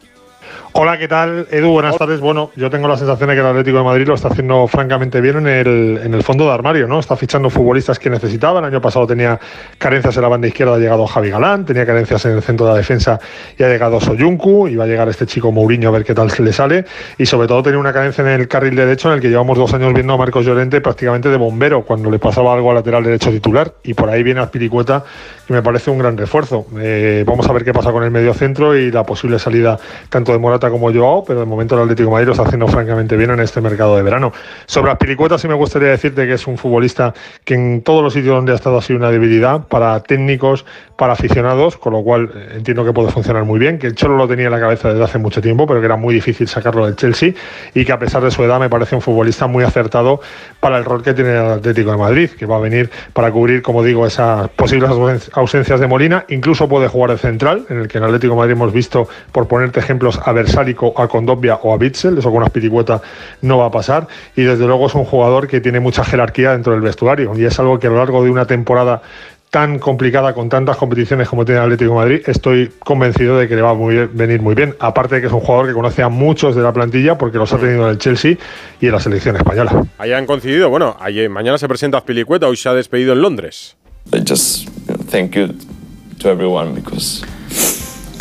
Hola, 0.78 0.98
¿qué 0.98 1.08
tal? 1.08 1.48
Edu, 1.52 1.72
buenas 1.72 1.98
tardes. 1.98 2.20
Bueno, 2.20 2.52
yo 2.58 2.70
tengo 2.70 2.90
la 2.90 2.98
sensación 2.98 3.30
de 3.30 3.36
que 3.36 3.40
el 3.40 3.48
Atlético 3.48 3.78
de 3.78 3.84
Madrid 3.86 4.06
lo 4.08 4.14
está 4.14 4.28
haciendo 4.28 4.68
francamente 4.68 5.22
bien 5.22 5.48
en 5.48 5.48
el, 5.48 6.22
fondo 6.22 6.44
de 6.48 6.52
armario, 6.52 6.86
¿no? 6.86 7.00
Está 7.00 7.16
fichando 7.16 7.50
futbolistas 7.50 7.98
que 7.98 8.10
necesitaba. 8.10 8.60
El 8.60 8.66
año 8.66 8.82
pasado 8.82 9.08
tenía 9.08 9.40
carencias 9.78 10.18
en 10.18 10.24
la 10.24 10.28
banda 10.28 10.50
izquierda, 10.50 10.76
ha 10.76 10.78
llegado 10.78 11.08
Javi 11.08 11.30
Galán, 11.30 11.64
tenía 11.64 11.86
carencias 11.86 12.26
en 12.26 12.34
el 12.34 12.42
centro 12.42 12.66
de 12.66 12.74
la 12.74 12.78
defensa 12.78 13.22
y 13.58 13.64
ha 13.64 13.70
llegado 13.70 14.02
Soyuncu, 14.02 14.68
y 14.68 14.76
va 14.76 14.84
a 14.84 14.88
llegar 14.88 15.08
este 15.08 15.26
chico 15.26 15.50
Mourinho 15.50 15.88
a 15.88 15.92
ver 15.94 16.04
qué 16.04 16.14
tal 16.14 16.30
se 16.30 16.44
le 16.44 16.52
sale. 16.52 16.84
Y 17.18 17.26
sobre 17.26 17.48
todo 17.48 17.64
tenía 17.64 17.80
una 17.80 17.94
carencia 17.94 18.22
en 18.24 18.42
el 18.42 18.50
carril 18.50 18.76
derecho 18.76 19.08
en 19.08 19.14
el 19.14 19.22
que 19.22 19.30
llevamos 19.30 19.58
dos 19.58 19.74
años 19.74 19.94
viendo 19.94 20.12
a 20.12 20.18
Marcos 20.18 20.46
Llorente 20.46 20.82
prácticamente 20.82 21.30
de 21.30 21.38
bombero 21.38 21.86
cuando 21.86 22.12
le 22.12 22.20
pasaba 22.20 22.54
algo 22.54 22.72
al 22.72 22.76
lateral 22.76 23.02
derecho 23.02 23.32
titular. 23.32 23.76
Y 23.84 23.94
por 23.94 24.10
ahí 24.10 24.24
viene 24.24 24.42
Azpiricueta, 24.42 25.06
que 25.48 25.54
me 25.54 25.62
parece 25.62 25.90
un 25.90 26.00
gran 26.00 26.18
refuerzo. 26.18 26.66
Eh, 26.82 27.24
vamos 27.26 27.48
a 27.48 27.54
ver 27.54 27.64
qué 27.64 27.72
pasa 27.72 27.94
con 27.94 28.04
el 28.04 28.12
medio 28.12 28.34
centro 28.34 28.76
y 28.76 28.92
la 28.92 29.06
posible 29.06 29.40
salida 29.40 29.80
tanto 30.10 30.34
de 30.34 30.38
Morata 30.38 30.65
como 30.70 30.94
Joao, 30.94 31.24
pero 31.24 31.40
de 31.42 31.46
momento 31.46 31.76
el 31.76 31.82
Atlético 31.82 32.10
de 32.10 32.14
Madrid 32.14 32.28
lo 32.28 32.32
está 32.34 32.44
haciendo 32.44 32.68
francamente 32.68 33.16
bien 33.18 33.32
en 33.32 33.40
este 33.40 33.62
mercado 33.62 33.96
de 33.96 34.04
verano. 34.04 34.32
Sobre 34.66 34.92
Aspiricueta 34.92 35.38
sí 35.38 35.48
me 35.48 35.54
gustaría 35.54 35.90
decirte 35.90 36.26
que 36.26 36.34
es 36.34 36.48
un 36.48 36.58
futbolista 36.58 37.14
que 37.44 37.56
en 37.56 37.82
todos 37.82 38.04
los 38.04 38.14
sitios 38.14 38.36
donde 38.36 38.52
ha 38.52 38.56
estado 38.56 38.78
ha 38.78 38.82
sido 38.82 39.00
una 39.00 39.12
debilidad 39.12 39.68
para 39.68 40.00
técnicos, 40.02 40.66
para 40.98 41.14
aficionados, 41.14 41.78
con 41.78 41.94
lo 41.94 42.04
cual 42.04 42.32
eh, 42.36 42.54
entiendo 42.56 42.86
que 42.86 42.94
puede 42.94 43.12
funcionar 43.12 43.44
muy 43.44 43.60
bien, 43.60 43.80
que 43.80 43.88
el 43.88 43.96
Cholo 43.96 44.18
lo 44.18 44.28
tenía 44.28 44.46
en 44.46 44.52
la 44.52 44.60
cabeza 44.60 44.90
desde 44.90 45.04
hace 45.04 45.18
mucho 45.18 45.42
tiempo, 45.42 45.68
pero 45.68 45.80
que 45.80 45.86
era 45.86 45.98
muy 45.98 46.14
difícil 46.14 46.48
sacarlo 46.48 46.86
del 46.86 46.96
Chelsea 46.96 47.34
y 47.74 47.86
que 47.86 47.92
a 47.92 48.00
pesar 48.00 48.24
de 48.24 48.32
su 48.32 48.44
edad 48.44 48.60
me 48.60 48.70
parece 48.70 48.96
un 48.96 49.02
futbolista 49.02 49.48
muy 49.48 49.64
acertado 49.64 50.22
para 50.60 50.78
el 50.78 50.86
rol 50.86 51.04
que 51.04 51.14
tiene 51.14 51.32
el 51.32 51.52
Atlético 51.52 51.92
de 51.92 51.98
Madrid, 51.98 52.30
que 52.32 52.46
va 52.46 52.58
a 52.58 52.60
venir 52.60 52.90
para 53.14 53.32
cubrir, 53.32 53.62
como 53.62 53.84
digo, 53.84 54.06
esas 54.06 54.50
posibles 54.50 54.92
ausencias 55.34 55.80
de 55.80 55.88
Molina, 55.88 56.26
incluso 56.30 56.68
puede 56.68 56.88
jugar 56.88 57.12
de 57.12 57.18
central, 57.18 57.66
en 57.70 57.80
el 57.80 57.88
que 57.88 57.98
en 57.98 58.04
Atlético 58.04 58.34
de 58.34 58.40
Madrid 58.40 58.54
hemos 58.54 58.74
visto, 58.74 59.08
por 59.32 59.48
ponerte 59.48 59.80
ejemplos, 59.80 60.20
a 60.24 60.32
ver 60.32 60.50
Versálico, 60.56 60.94
a 60.96 61.08
Condobia 61.08 61.56
o 61.56 61.74
a 61.74 61.78
Bitzel, 61.78 62.18
eso 62.18 62.30
con 62.30 62.38
una 62.38 62.50
piricueta 62.50 63.02
no 63.42 63.58
va 63.58 63.66
a 63.66 63.72
pasar. 63.72 64.08
Y 64.36 64.44
desde 64.44 64.66
luego 64.66 64.88
es 64.88 64.96
un 64.96 65.04
jugador 65.04 65.48
que 65.48 65.60
tiene 65.60 65.82
mucha 65.82 66.04
jerarquía 66.06 66.52
dentro 66.52 66.72
del 66.72 66.82
vestuario 66.82 67.34
y 67.36 67.44
es 67.44 67.60
algo 67.60 67.78
que 67.78 67.88
a 67.88 67.90
lo 67.90 67.98
largo 67.98 68.24
de 68.24 68.30
una 68.30 68.46
temporada 68.46 69.02
tan 69.50 69.80
complicada 69.80 70.34
con 70.34 70.50
tantas 70.50 70.76
competiciones 70.78 71.30
como 71.30 71.46
tiene 71.46 71.60
el 71.60 71.66
Atlético 71.66 71.92
de 71.92 71.96
Madrid, 71.96 72.22
estoy 72.26 72.74
convencido 72.80 73.38
de 73.38 73.48
que 73.48 73.56
le 73.56 73.62
va 73.62 73.72
a 73.72 73.74
venir 73.74 74.42
muy 74.42 74.56
bien. 74.56 74.76
Aparte 74.80 75.16
de 75.16 75.22
que 75.22 75.28
es 75.28 75.34
un 75.34 75.40
jugador 75.40 75.68
que 75.68 75.74
conoce 75.74 76.04
a 76.04 76.10
muchos 76.10 76.56
de 76.56 76.62
la 76.62 76.74
plantilla 76.74 77.18
porque 77.18 77.38
los 77.38 77.52
ha 77.54 77.58
tenido 77.58 77.84
en 77.86 77.92
el 77.92 77.98
Chelsea 77.98 78.38
y 78.82 78.86
en 78.86 78.92
la 78.92 79.00
selección 79.00 79.36
española. 79.36 79.86
Ahí 79.98 80.12
han 80.12 80.26
coincidido. 80.26 80.70
Bueno, 80.70 80.98
ayer, 81.00 81.30
mañana 81.30 81.58
se 81.58 81.68
presenta 81.68 81.98
Azpilicueta, 81.98 82.48
hoy 82.48 82.58
se 82.58 82.68
ha 82.70 82.74
despedido 82.74 83.14
en 83.14 83.22
Londres. 83.22 83.78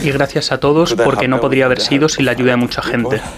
Y 0.05 0.11
gracias 0.13 0.53
a 0.53 0.61
todos 0.61 0.95
porque 0.95 1.29
no 1.29 1.41
podría 1.41 1.65
haber 1.65 1.81
sido 1.81 2.09
sin 2.09 2.27
la 2.27 2.33
ayuda 2.33 2.53
de 2.53 2.57
mucha 2.57 2.83
gente. 2.83 3.21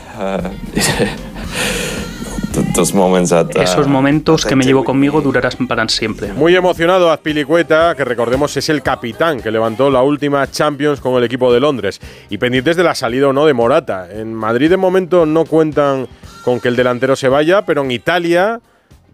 Esos 3.55 3.87
momentos 3.87 4.45
que 4.45 4.57
me 4.57 4.65
llevo 4.65 4.83
conmigo 4.83 5.21
durarán 5.21 5.67
para 5.69 5.89
siempre. 5.89 6.33
Muy 6.33 6.57
emocionado 6.57 7.11
Azpilicueta, 7.11 7.95
que 7.95 8.05
recordemos 8.05 8.57
es 8.57 8.69
el 8.69 8.83
capitán 8.83 9.41
que 9.41 9.51
levantó 9.51 9.91
la 9.91 10.03
última 10.03 10.51
Champions 10.51 11.01
con 11.01 11.15
el 11.15 11.25
equipo 11.25 11.53
de 11.53 11.61
Londres. 11.61 12.01
Y 12.31 12.39
pendientes 12.39 12.77
de 12.77 12.83
la 12.83 12.95
salida 12.95 13.29
o 13.29 13.33
no 13.33 13.47
de 13.47 13.53
Morata. 13.53 14.09
En 14.11 14.35
Madrid 14.35 14.71
de 14.71 14.77
momento 14.77 15.27
no 15.27 15.45
cuentan 15.45 16.09
con 16.45 16.61
que 16.61 16.69
el 16.69 16.77
delantero 16.77 17.15
se 17.15 17.29
vaya, 17.29 17.63
pero 17.63 17.83
en 17.83 17.91
Italia 17.91 18.61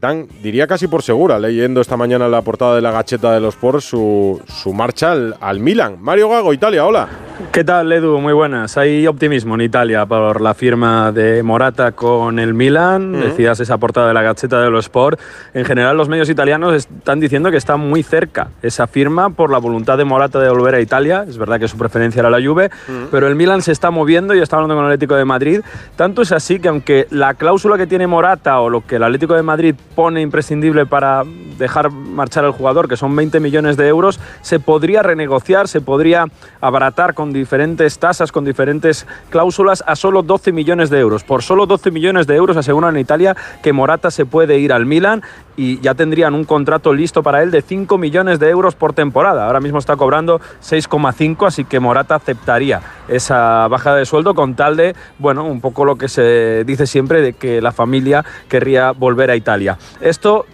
dan, 0.02 0.26
diría 0.42 0.66
casi 0.66 0.88
por 0.88 1.02
segura, 1.02 1.38
leyendo 1.38 1.80
esta 1.80 1.96
mañana 1.96 2.26
la 2.26 2.42
portada 2.42 2.74
de 2.74 2.82
la 2.82 2.90
gacheta 2.90 3.32
de 3.32 3.38
los 3.38 3.54
Sports, 3.54 3.84
su, 3.84 4.42
su 4.48 4.72
marcha 4.72 5.12
al, 5.12 5.36
al 5.40 5.60
Milan. 5.60 5.98
Mario 6.00 6.28
Gago, 6.28 6.52
Italia, 6.52 6.84
hola. 6.84 7.08
¿Qué 7.52 7.62
tal, 7.64 7.92
Edu? 7.92 8.18
Muy 8.18 8.32
buenas. 8.32 8.76
Hay 8.76 9.06
optimismo 9.06 9.54
en 9.54 9.62
Italia 9.62 10.04
por 10.06 10.40
la 10.40 10.54
firma 10.54 11.12
de 11.12 11.42
Morata 11.42 11.92
con 11.92 12.38
el 12.38 12.52
Milan. 12.52 13.12
Decías 13.12 13.60
esa 13.60 13.78
portada 13.78 14.08
de 14.08 14.14
la 14.14 14.22
Gaceta 14.22 14.60
de 14.60 14.70
los 14.70 14.86
Sport. 14.86 15.20
En 15.54 15.64
general, 15.64 15.96
los 15.96 16.08
medios 16.08 16.28
italianos 16.28 16.74
están 16.74 17.20
diciendo 17.20 17.50
que 17.50 17.56
está 17.56 17.76
muy 17.76 18.02
cerca 18.02 18.48
esa 18.62 18.86
firma 18.86 19.30
por 19.30 19.50
la 19.50 19.58
voluntad 19.58 19.98
de 19.98 20.04
Morata 20.04 20.40
de 20.40 20.50
volver 20.50 20.74
a 20.74 20.80
Italia. 20.80 21.24
Es 21.28 21.38
verdad 21.38 21.58
que 21.58 21.68
su 21.68 21.78
preferencia 21.78 22.20
era 22.20 22.30
la 22.30 22.44
Juve, 22.44 22.70
pero 23.10 23.28
el 23.28 23.34
Milan 23.34 23.62
se 23.62 23.72
está 23.72 23.90
moviendo 23.90 24.34
y 24.34 24.40
está 24.40 24.56
hablando 24.56 24.74
con 24.74 24.84
el 24.84 24.90
Atlético 24.90 25.14
de 25.14 25.24
Madrid. 25.24 25.60
Tanto 25.96 26.22
es 26.22 26.32
así 26.32 26.58
que 26.58 26.68
aunque 26.68 27.06
la 27.10 27.34
cláusula 27.34 27.76
que 27.76 27.86
tiene 27.86 28.06
Morata 28.06 28.60
o 28.60 28.68
lo 28.68 28.86
que 28.86 28.96
el 28.96 29.02
Atlético 29.02 29.34
de 29.34 29.42
Madrid 29.42 29.74
pone 29.94 30.20
imprescindible 30.20 30.86
para 30.86 31.24
dejar 31.58 31.90
marchar 31.90 32.44
al 32.44 32.52
jugador, 32.52 32.88
que 32.88 32.96
son 32.96 33.14
20 33.14 33.40
millones 33.40 33.76
de 33.76 33.88
euros, 33.88 34.20
se 34.40 34.58
podría 34.58 35.02
renegociar, 35.02 35.68
se 35.68 35.80
podría 35.80 36.26
abaratar 36.60 37.14
con 37.14 37.32
diferentes 37.32 37.98
tasas, 37.98 38.32
con 38.32 38.44
diferentes 38.44 39.06
cláusulas 39.30 39.84
a 39.86 39.96
solo 39.96 40.22
12 40.22 40.52
millones 40.52 40.90
de 40.90 40.98
euros. 40.98 41.24
Por 41.24 41.42
solo 41.42 41.66
12 41.66 41.90
millones 41.90 42.26
de 42.26 42.36
euros 42.36 42.56
aseguran 42.56 42.96
en 42.96 43.02
Italia 43.02 43.36
que 43.62 43.72
Morata 43.72 44.10
se 44.10 44.26
puede 44.26 44.58
ir 44.58 44.72
al 44.72 44.86
Milan 44.86 45.22
y 45.56 45.80
ya 45.80 45.94
tendrían 45.94 46.34
un 46.34 46.44
contrato 46.44 46.92
listo 46.92 47.22
para 47.22 47.42
él 47.42 47.50
de 47.50 47.62
5 47.62 47.98
millones 47.98 48.38
de 48.38 48.50
euros 48.50 48.74
por 48.74 48.92
temporada. 48.92 49.46
Ahora 49.46 49.60
mismo 49.60 49.78
está 49.78 49.96
cobrando 49.96 50.40
6,5, 50.62 51.46
así 51.46 51.64
que 51.64 51.80
Morata 51.80 52.14
aceptaría 52.14 52.80
esa 53.08 53.68
bajada 53.68 53.96
de 53.96 54.06
sueldo 54.06 54.34
con 54.34 54.54
tal 54.54 54.76
de, 54.76 54.94
bueno, 55.18 55.44
un 55.44 55.60
poco 55.60 55.84
lo 55.84 55.96
que 55.96 56.08
se 56.08 56.64
dice 56.64 56.86
siempre 56.86 57.20
de 57.20 57.32
que 57.34 57.60
la 57.60 57.72
familia 57.72 58.24
querría 58.48 58.92
volver 58.92 59.30
a 59.30 59.36
Italia. 59.36 59.78
Esto 60.00 60.46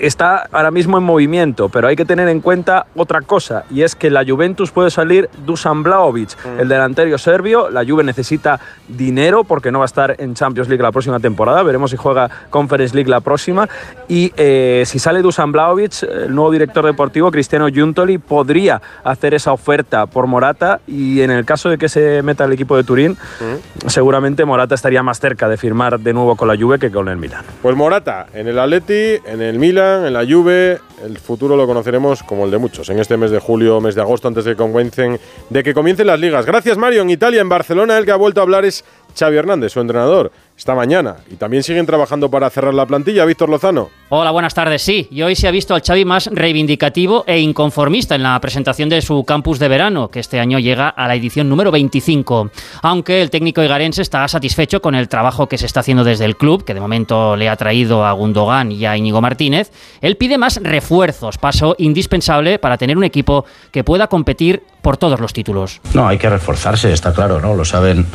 está 0.00 0.48
ahora 0.52 0.70
mismo 0.70 0.98
en 0.98 1.04
movimiento, 1.04 1.68
pero 1.68 1.88
hay 1.88 1.96
que 1.96 2.04
tener 2.04 2.28
en 2.28 2.40
cuenta 2.40 2.86
otra 2.94 3.20
cosa, 3.20 3.64
y 3.70 3.82
es 3.82 3.94
que 3.94 4.10
la 4.10 4.24
Juventus 4.24 4.70
puede 4.70 4.90
salir 4.90 5.28
Dusan 5.44 5.82
Blaovic, 5.82 6.36
Mm. 6.44 6.60
el 6.60 6.68
delantero 6.68 7.18
serbio. 7.18 7.70
La 7.70 7.84
Juve 7.84 8.02
necesita 8.04 8.58
dinero 8.88 9.44
porque 9.44 9.70
no 9.72 9.78
va 9.80 9.84
a 9.84 9.86
estar 9.86 10.16
en 10.18 10.34
Champions 10.34 10.68
League 10.68 10.82
la 10.82 10.92
próxima 10.92 11.20
temporada. 11.20 11.62
Veremos 11.62 11.90
si 11.90 11.96
juega 11.96 12.28
Conference 12.50 12.94
League 12.94 13.10
la 13.10 13.20
próxima. 13.20 13.68
Y 14.08 14.32
eh, 14.36 14.82
si 14.86 14.98
sale 14.98 15.22
Dusan 15.22 15.52
Blaovic, 15.52 16.02
el 16.02 16.34
nuevo 16.34 16.50
director 16.50 16.84
deportivo, 16.84 17.30
Cristiano 17.30 17.68
Giuntoli, 17.68 18.18
podría 18.18 18.80
hacer 19.04 19.34
esa 19.34 19.52
oferta 19.52 20.06
por 20.06 20.26
Morata. 20.26 20.80
Y 20.86 21.20
en 21.20 21.30
el 21.30 21.44
caso 21.44 21.68
de 21.68 21.78
que 21.78 21.88
se 21.88 22.22
meta 22.22 22.44
el 22.44 22.52
equipo 22.52 22.76
de 22.76 22.84
Turín, 22.84 23.12
Mm. 23.40 23.88
seguramente 23.88 24.44
Morata 24.44 24.74
estaría 24.74 25.02
más 25.02 25.20
cerca 25.20 25.48
de 25.48 25.56
firmar 25.56 25.98
de 26.00 26.12
nuevo 26.12 26.36
con 26.36 26.48
la 26.48 26.56
Juve 26.56 26.78
que 26.78 26.90
con 26.90 27.08
el 27.08 27.16
Milan. 27.16 27.44
Pues 27.62 27.76
Morata, 27.76 28.26
en 28.34 28.48
el 28.48 28.58
Atleti, 28.58 29.20
en 29.26 29.40
el 29.42 29.58
Milan, 29.66 30.06
en 30.06 30.12
la 30.12 30.24
Juve, 30.24 30.78
el 31.04 31.18
futuro 31.18 31.56
lo 31.56 31.66
conoceremos 31.66 32.22
como 32.22 32.44
el 32.44 32.52
de 32.52 32.58
muchos, 32.58 32.88
en 32.88 33.00
este 33.00 33.16
mes 33.16 33.32
de 33.32 33.40
julio, 33.40 33.80
mes 33.80 33.96
de 33.96 34.00
agosto, 34.00 34.28
antes 34.28 34.44
de 34.44 34.52
que 34.52 34.56
comiencen, 34.56 35.18
de 35.50 35.62
que 35.64 35.74
comiencen 35.74 36.06
las 36.06 36.20
ligas. 36.20 36.46
Gracias 36.46 36.78
Mario, 36.78 37.02
en 37.02 37.10
Italia, 37.10 37.40
en 37.40 37.48
Barcelona, 37.48 37.98
el 37.98 38.04
que 38.04 38.12
ha 38.12 38.16
vuelto 38.16 38.38
a 38.38 38.44
hablar 38.44 38.64
es 38.64 38.84
Xavi 39.18 39.36
Hernández, 39.36 39.72
su 39.72 39.80
entrenador, 39.80 40.30
esta 40.56 40.74
mañana. 40.74 41.16
Y 41.30 41.36
también 41.36 41.62
siguen 41.62 41.84
trabajando 41.84 42.30
para 42.30 42.48
cerrar 42.48 42.72
la 42.72 42.86
plantilla, 42.86 43.24
Víctor 43.24 43.48
Lozano. 43.50 43.90
Hola, 44.08 44.30
buenas 44.30 44.54
tardes. 44.54 44.82
Sí, 44.82 45.06
y 45.10 45.22
hoy 45.22 45.36
se 45.36 45.48
ha 45.48 45.50
visto 45.50 45.74
al 45.74 45.82
Xavi 45.82 46.04
más 46.04 46.28
reivindicativo 46.32 47.24
e 47.26 47.38
inconformista 47.40 48.14
en 48.14 48.22
la 48.22 48.40
presentación 48.40 48.88
de 48.88 49.02
su 49.02 49.24
campus 49.24 49.58
de 49.58 49.68
verano, 49.68 50.08
que 50.08 50.20
este 50.20 50.40
año 50.40 50.58
llega 50.58 50.88
a 50.88 51.08
la 51.08 51.14
edición 51.14 51.48
número 51.48 51.70
25. 51.70 52.50
Aunque 52.82 53.20
el 53.20 53.30
técnico 53.30 53.62
igarense 53.62 54.00
está 54.00 54.26
satisfecho 54.28 54.80
con 54.80 54.94
el 54.94 55.08
trabajo 55.08 55.46
que 55.46 55.58
se 55.58 55.66
está 55.66 55.80
haciendo 55.80 56.04
desde 56.04 56.24
el 56.24 56.36
club, 56.36 56.64
que 56.64 56.72
de 56.72 56.80
momento 56.80 57.36
le 57.36 57.48
ha 57.48 57.56
traído 57.56 58.06
a 58.06 58.12
Gundogan 58.12 58.72
y 58.72 58.86
a 58.86 58.96
Íñigo 58.96 59.20
Martínez, 59.20 59.72
él 60.00 60.16
pide 60.16 60.38
más 60.38 60.60
refuerzos, 60.62 61.36
paso 61.36 61.74
indispensable 61.78 62.58
para 62.58 62.78
tener 62.78 62.96
un 62.96 63.04
equipo 63.04 63.44
que 63.72 63.84
pueda 63.84 64.06
competir 64.06 64.62
por 64.86 64.98
todos 64.98 65.18
los 65.18 65.32
títulos. 65.32 65.80
No, 65.94 66.06
hay 66.06 66.16
que 66.16 66.30
reforzarse, 66.30 66.92
está 66.92 67.12
claro, 67.12 67.40
¿no? 67.40 67.54
Lo 67.54 67.64
saben, 67.64 68.06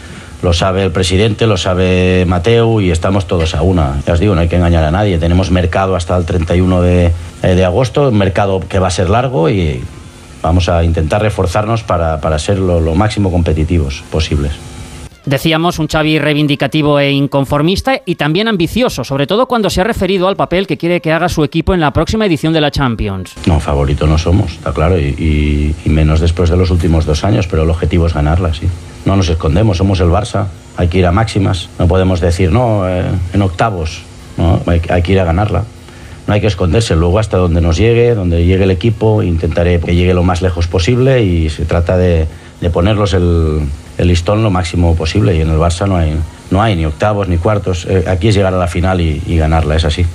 lo 0.41 0.53
sabe 0.53 0.85
el 0.85 0.91
presidente, 0.91 1.45
lo 1.45 1.57
sabe 1.57 2.23
Mateo 2.25 2.79
y 2.79 2.91
estamos 2.91 3.27
todos 3.27 3.55
a 3.55 3.61
una. 3.61 4.01
Ya 4.07 4.13
os 4.13 4.21
digo, 4.21 4.35
no 4.35 4.39
hay 4.39 4.47
que 4.47 4.55
engañar 4.55 4.85
a 4.85 4.89
nadie. 4.89 5.17
Tenemos 5.17 5.51
mercado 5.51 5.97
hasta 5.97 6.15
el 6.15 6.23
31 6.23 6.81
de, 6.81 7.11
eh, 7.43 7.55
de 7.55 7.65
agosto, 7.65 8.07
un 8.07 8.17
mercado 8.17 8.61
que 8.61 8.79
va 8.79 8.87
a 8.87 8.91
ser 8.91 9.09
largo 9.09 9.49
y 9.49 9.83
vamos 10.41 10.69
a 10.69 10.81
intentar 10.85 11.21
reforzarnos 11.21 11.83
para, 11.83 12.21
para 12.21 12.39
ser 12.39 12.57
lo, 12.57 12.79
lo 12.79 12.95
máximo 12.95 13.31
competitivos 13.31 14.05
posibles. 14.09 14.53
Decíamos 15.25 15.77
un 15.77 15.87
Xavi 15.87 16.17
reivindicativo 16.17 16.99
e 16.99 17.11
inconformista 17.11 18.01
y 18.05 18.15
también 18.15 18.47
ambicioso, 18.47 19.03
sobre 19.03 19.27
todo 19.27 19.45
cuando 19.45 19.69
se 19.69 19.79
ha 19.79 19.83
referido 19.83 20.27
al 20.27 20.35
papel 20.35 20.65
que 20.65 20.77
quiere 20.77 20.99
que 20.99 21.11
haga 21.11 21.29
su 21.29 21.43
equipo 21.43 21.75
en 21.75 21.79
la 21.79 21.93
próxima 21.93 22.25
edición 22.25 22.53
de 22.53 22.61
la 22.61 22.71
Champions. 22.71 23.35
No, 23.45 23.59
favorito 23.59 24.07
no 24.07 24.17
somos, 24.17 24.53
está 24.53 24.73
claro, 24.73 24.99
y, 24.99 25.75
menos 25.85 26.21
después 26.21 26.49
de 26.49 26.57
los 26.57 26.71
últimos 26.71 27.05
dos 27.05 27.23
años, 27.23 27.45
pero 27.45 27.63
el 27.63 27.69
objetivo 27.69 28.07
es 28.07 28.13
ganarla, 28.15 28.53
sí. 28.53 28.67
No 29.05 29.15
nos 29.15 29.29
escondemos, 29.29 29.77
somos 29.77 29.99
el 29.99 30.07
Barça, 30.07 30.47
hay 30.75 30.87
que 30.87 30.97
ir 30.97 31.05
a 31.05 31.11
máximas, 31.11 31.69
no 31.77 31.87
podemos 31.87 32.19
decir, 32.19 32.51
no, 32.51 32.87
eh, 32.89 33.03
en 33.33 33.41
octavos, 33.43 34.01
no, 34.37 34.61
hay, 34.65 34.81
hay 34.89 35.03
que 35.03 35.11
ir 35.11 35.19
a 35.19 35.25
ganarla. 35.25 35.65
No 36.27 36.35
hay 36.35 36.41
que 36.41 36.47
esconderse, 36.47 36.95
luego 36.95 37.19
hasta 37.19 37.37
donde 37.37 37.61
nos 37.61 37.77
llegue, 37.77 38.13
donde 38.15 38.45
llegue 38.45 38.63
el 38.63 38.71
equipo, 38.71 39.23
intentaré 39.23 39.79
que 39.79 39.95
llegue 39.95 40.13
lo 40.13 40.23
más 40.23 40.41
lejos 40.41 40.67
posible 40.67 41.23
y 41.23 41.49
se 41.49 41.65
trata 41.65 41.97
de, 41.97 42.27
de 42.61 42.69
ponerlos 42.69 43.13
el, 43.13 43.67
el 43.97 44.07
listón 44.07 44.43
lo 44.43 44.51
máximo 44.51 44.95
posible 44.95 45.35
y 45.35 45.41
en 45.41 45.49
el 45.49 45.57
Barça 45.57 45.87
no 45.87 45.97
hay, 45.97 46.15
no 46.51 46.61
hay 46.61 46.75
ni 46.75 46.85
octavos 46.85 47.27
ni 47.27 47.37
cuartos, 47.37 47.85
Eh, 47.89 48.05
aquí 48.07 48.29
es 48.29 48.35
llegar 48.35 48.53
a 48.53 48.57
la 48.57 48.67
final 48.67 49.01
y, 49.01 49.37
ganarla, 49.37 49.75
es 49.75 49.85
así. 49.85 50.05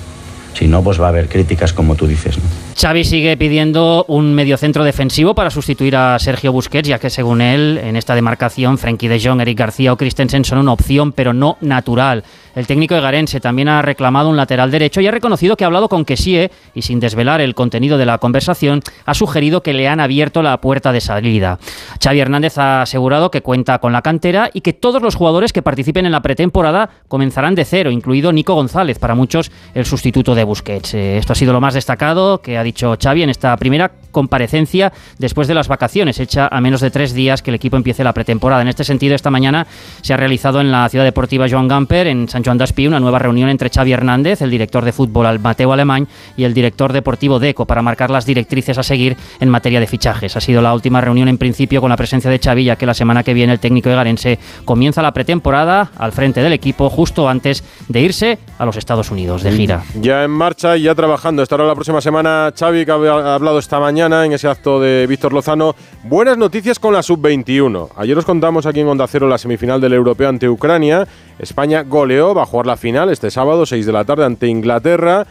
Si 0.53 0.67
no, 0.67 0.81
pues 0.81 0.99
va 0.99 1.05
a 1.05 1.09
haber 1.09 1.27
críticas 1.29 1.73
como 1.73 1.95
tú 1.95 2.07
dices. 2.07 2.37
¿no? 2.37 2.66
Xavi 2.79 3.03
sigue 3.05 3.35
pidiendo 3.37 4.05
un 4.07 4.35
mediocentro 4.35 4.83
defensivo 4.83 5.33
para 5.33 5.49
sustituir 5.49 5.95
a 5.95 6.19
Sergio 6.19 6.51
Busquets, 6.51 6.87
ya 6.87 6.99
que 6.99 7.09
según 7.09 7.41
él, 7.41 7.79
en 7.81 7.95
esta 7.95 8.13
demarcación, 8.13 8.77
Frenkie 8.77 9.07
de 9.07 9.19
Jong, 9.19 9.41
Eric 9.41 9.57
García 9.57 9.93
o 9.93 9.97
Christensen 9.97 10.45
son 10.45 10.59
una 10.59 10.73
opción, 10.73 11.11
pero 11.11 11.33
no 11.33 11.57
natural. 11.59 12.23
El 12.53 12.65
técnico 12.65 12.95
de 12.95 13.01
Garense 13.01 13.39
también 13.39 13.67
ha 13.67 13.83
reclamado 13.83 14.29
un 14.29 14.37
lateral 14.37 14.71
derecho 14.71 14.99
y 15.01 15.07
ha 15.07 15.11
reconocido 15.11 15.55
que 15.55 15.63
ha 15.63 15.67
hablado 15.67 15.89
con 15.89 16.05
Kessie 16.05 16.49
y 16.73 16.81
sin 16.81 16.99
desvelar 16.99 17.39
el 17.39 17.53
contenido 17.53 17.99
de 17.99 18.05
la 18.07 18.17
conversación, 18.17 18.81
ha 19.05 19.13
sugerido 19.13 19.61
que 19.61 19.73
le 19.73 19.87
han 19.87 19.99
abierto 19.99 20.41
la 20.41 20.59
puerta 20.59 20.91
de 20.91 21.01
salida. 21.01 21.59
Xavi 22.03 22.19
Hernández 22.19 22.57
ha 22.57 22.81
asegurado 22.81 23.29
que 23.29 23.41
cuenta 23.41 23.77
con 23.77 23.93
la 23.93 24.01
cantera 24.01 24.49
y 24.53 24.61
que 24.61 24.73
todos 24.73 25.03
los 25.03 25.13
jugadores 25.13 25.53
que 25.53 25.61
participen 25.61 26.07
en 26.07 26.11
la 26.11 26.21
pretemporada 26.21 26.89
comenzarán 27.07 27.53
de 27.53 27.65
cero, 27.65 27.91
incluido 27.91 28.31
Nico 28.31 28.55
González, 28.55 28.97
para 28.97 29.13
muchos 29.13 29.51
el 29.75 29.85
sustituto 29.85 30.33
de 30.33 30.43
Busquets. 30.43 30.95
Eh, 30.95 31.17
esto 31.17 31.33
ha 31.33 31.35
sido 31.35 31.53
lo 31.53 31.61
más 31.61 31.75
destacado 31.75 32.41
que 32.41 32.57
ha 32.57 32.63
dicho 32.67 32.95
Xavi 33.01 33.23
en 33.23 33.29
esta 33.29 33.55
primera 33.57 33.91
comparecencia 34.11 34.91
después 35.19 35.47
de 35.47 35.53
las 35.53 35.67
vacaciones, 35.67 36.19
hecha 36.19 36.47
a 36.51 36.59
menos 36.59 36.81
de 36.81 36.89
tres 36.89 37.13
días 37.13 37.41
que 37.41 37.51
el 37.51 37.55
equipo 37.55 37.77
empiece 37.77 38.03
la 38.03 38.13
pretemporada. 38.13 38.61
En 38.61 38.67
este 38.67 38.83
sentido, 38.83 39.15
esta 39.15 39.29
mañana 39.29 39.67
se 40.01 40.13
ha 40.13 40.17
realizado 40.17 40.59
en 40.59 40.71
la 40.71 40.89
ciudad 40.89 41.05
deportiva 41.05 41.45
Joan 41.49 41.67
Gamper, 41.67 42.07
en 42.07 42.27
San 42.27 42.43
Joan 42.43 42.57
d'Espí, 42.57 42.87
una 42.87 42.99
nueva 42.99 43.19
reunión 43.19 43.49
entre 43.49 43.69
Xavi 43.69 43.91
Hernández, 43.91 44.41
el 44.41 44.49
director 44.49 44.83
de 44.83 44.91
fútbol 44.91 45.27
al 45.27 45.39
Mateo 45.39 45.71
Alemán, 45.71 46.07
y 46.35 46.45
el 46.45 46.53
director 46.53 46.93
deportivo 46.93 47.39
Deco 47.39 47.65
para 47.65 47.81
marcar 47.81 48.09
las 48.09 48.25
directrices 48.25 48.77
a 48.77 48.83
seguir 48.83 49.15
en 49.39 49.49
materia 49.49 49.79
de 49.79 49.87
fichajes. 49.87 50.35
Ha 50.35 50.41
sido 50.41 50.61
la 50.61 50.73
última 50.73 50.99
reunión 50.99 51.27
en 51.27 51.37
principio 51.37 51.79
con 51.79 51.89
la 51.89 51.97
presencia 51.97 52.31
de 52.31 52.39
Xavi, 52.39 52.65
ya 52.65 52.75
que 52.75 52.85
la 52.85 52.93
semana 52.93 53.23
que 53.23 53.33
viene 53.33 53.53
el 53.53 53.59
técnico 53.59 53.89
de 53.89 53.95
Garense 53.95 54.39
comienza 54.65 55.01
la 55.01 55.13
pretemporada 55.13 55.91
al 55.97 56.11
frente 56.11 56.41
del 56.41 56.53
equipo 56.53 56.89
justo 56.89 57.29
antes 57.29 57.63
de 57.87 58.01
irse 58.01 58.39
a 58.57 58.65
los 58.65 58.77
Estados 58.77 59.11
Unidos 59.11 59.43
de 59.43 59.51
gira. 59.51 59.83
Ya 60.01 60.23
en 60.23 60.31
marcha 60.31 60.75
y 60.75 60.83
ya 60.83 60.95
trabajando. 60.95 61.43
Estará 61.43 61.65
la 61.65 61.75
próxima 61.75 62.01
semana 62.01 62.51
Xavi, 62.57 62.85
que 62.85 62.91
ha 62.91 63.35
hablado 63.35 63.59
esta 63.59 63.79
mañana 63.79 64.25
en 64.25 64.33
ese 64.33 64.47
acto 64.47 64.79
de 64.79 65.05
Víctor 65.05 65.31
Lozano. 65.31 65.75
Buenas 66.03 66.39
noticias 66.39 66.79
con 66.79 66.91
la 66.91 67.03
sub-21. 67.03 67.89
Ayer 67.95 68.17
os 68.17 68.25
contamos 68.25 68.65
aquí 68.65 68.79
en 68.79 68.87
Onda 68.87 69.05
Cero 69.05 69.27
la 69.27 69.37
semifinal 69.37 69.79
del 69.79 69.93
Europeo 69.93 70.27
ante 70.27 70.49
Ucrania. 70.49 71.07
España 71.37 71.83
goleó, 71.83 72.33
va 72.33 72.43
a 72.43 72.45
jugar 72.47 72.65
la 72.65 72.75
final 72.75 73.11
este 73.11 73.29
sábado, 73.29 73.67
6 73.67 73.85
de 73.85 73.91
la 73.91 74.05
tarde, 74.05 74.25
ante 74.25 74.47
Inglaterra. 74.47 75.27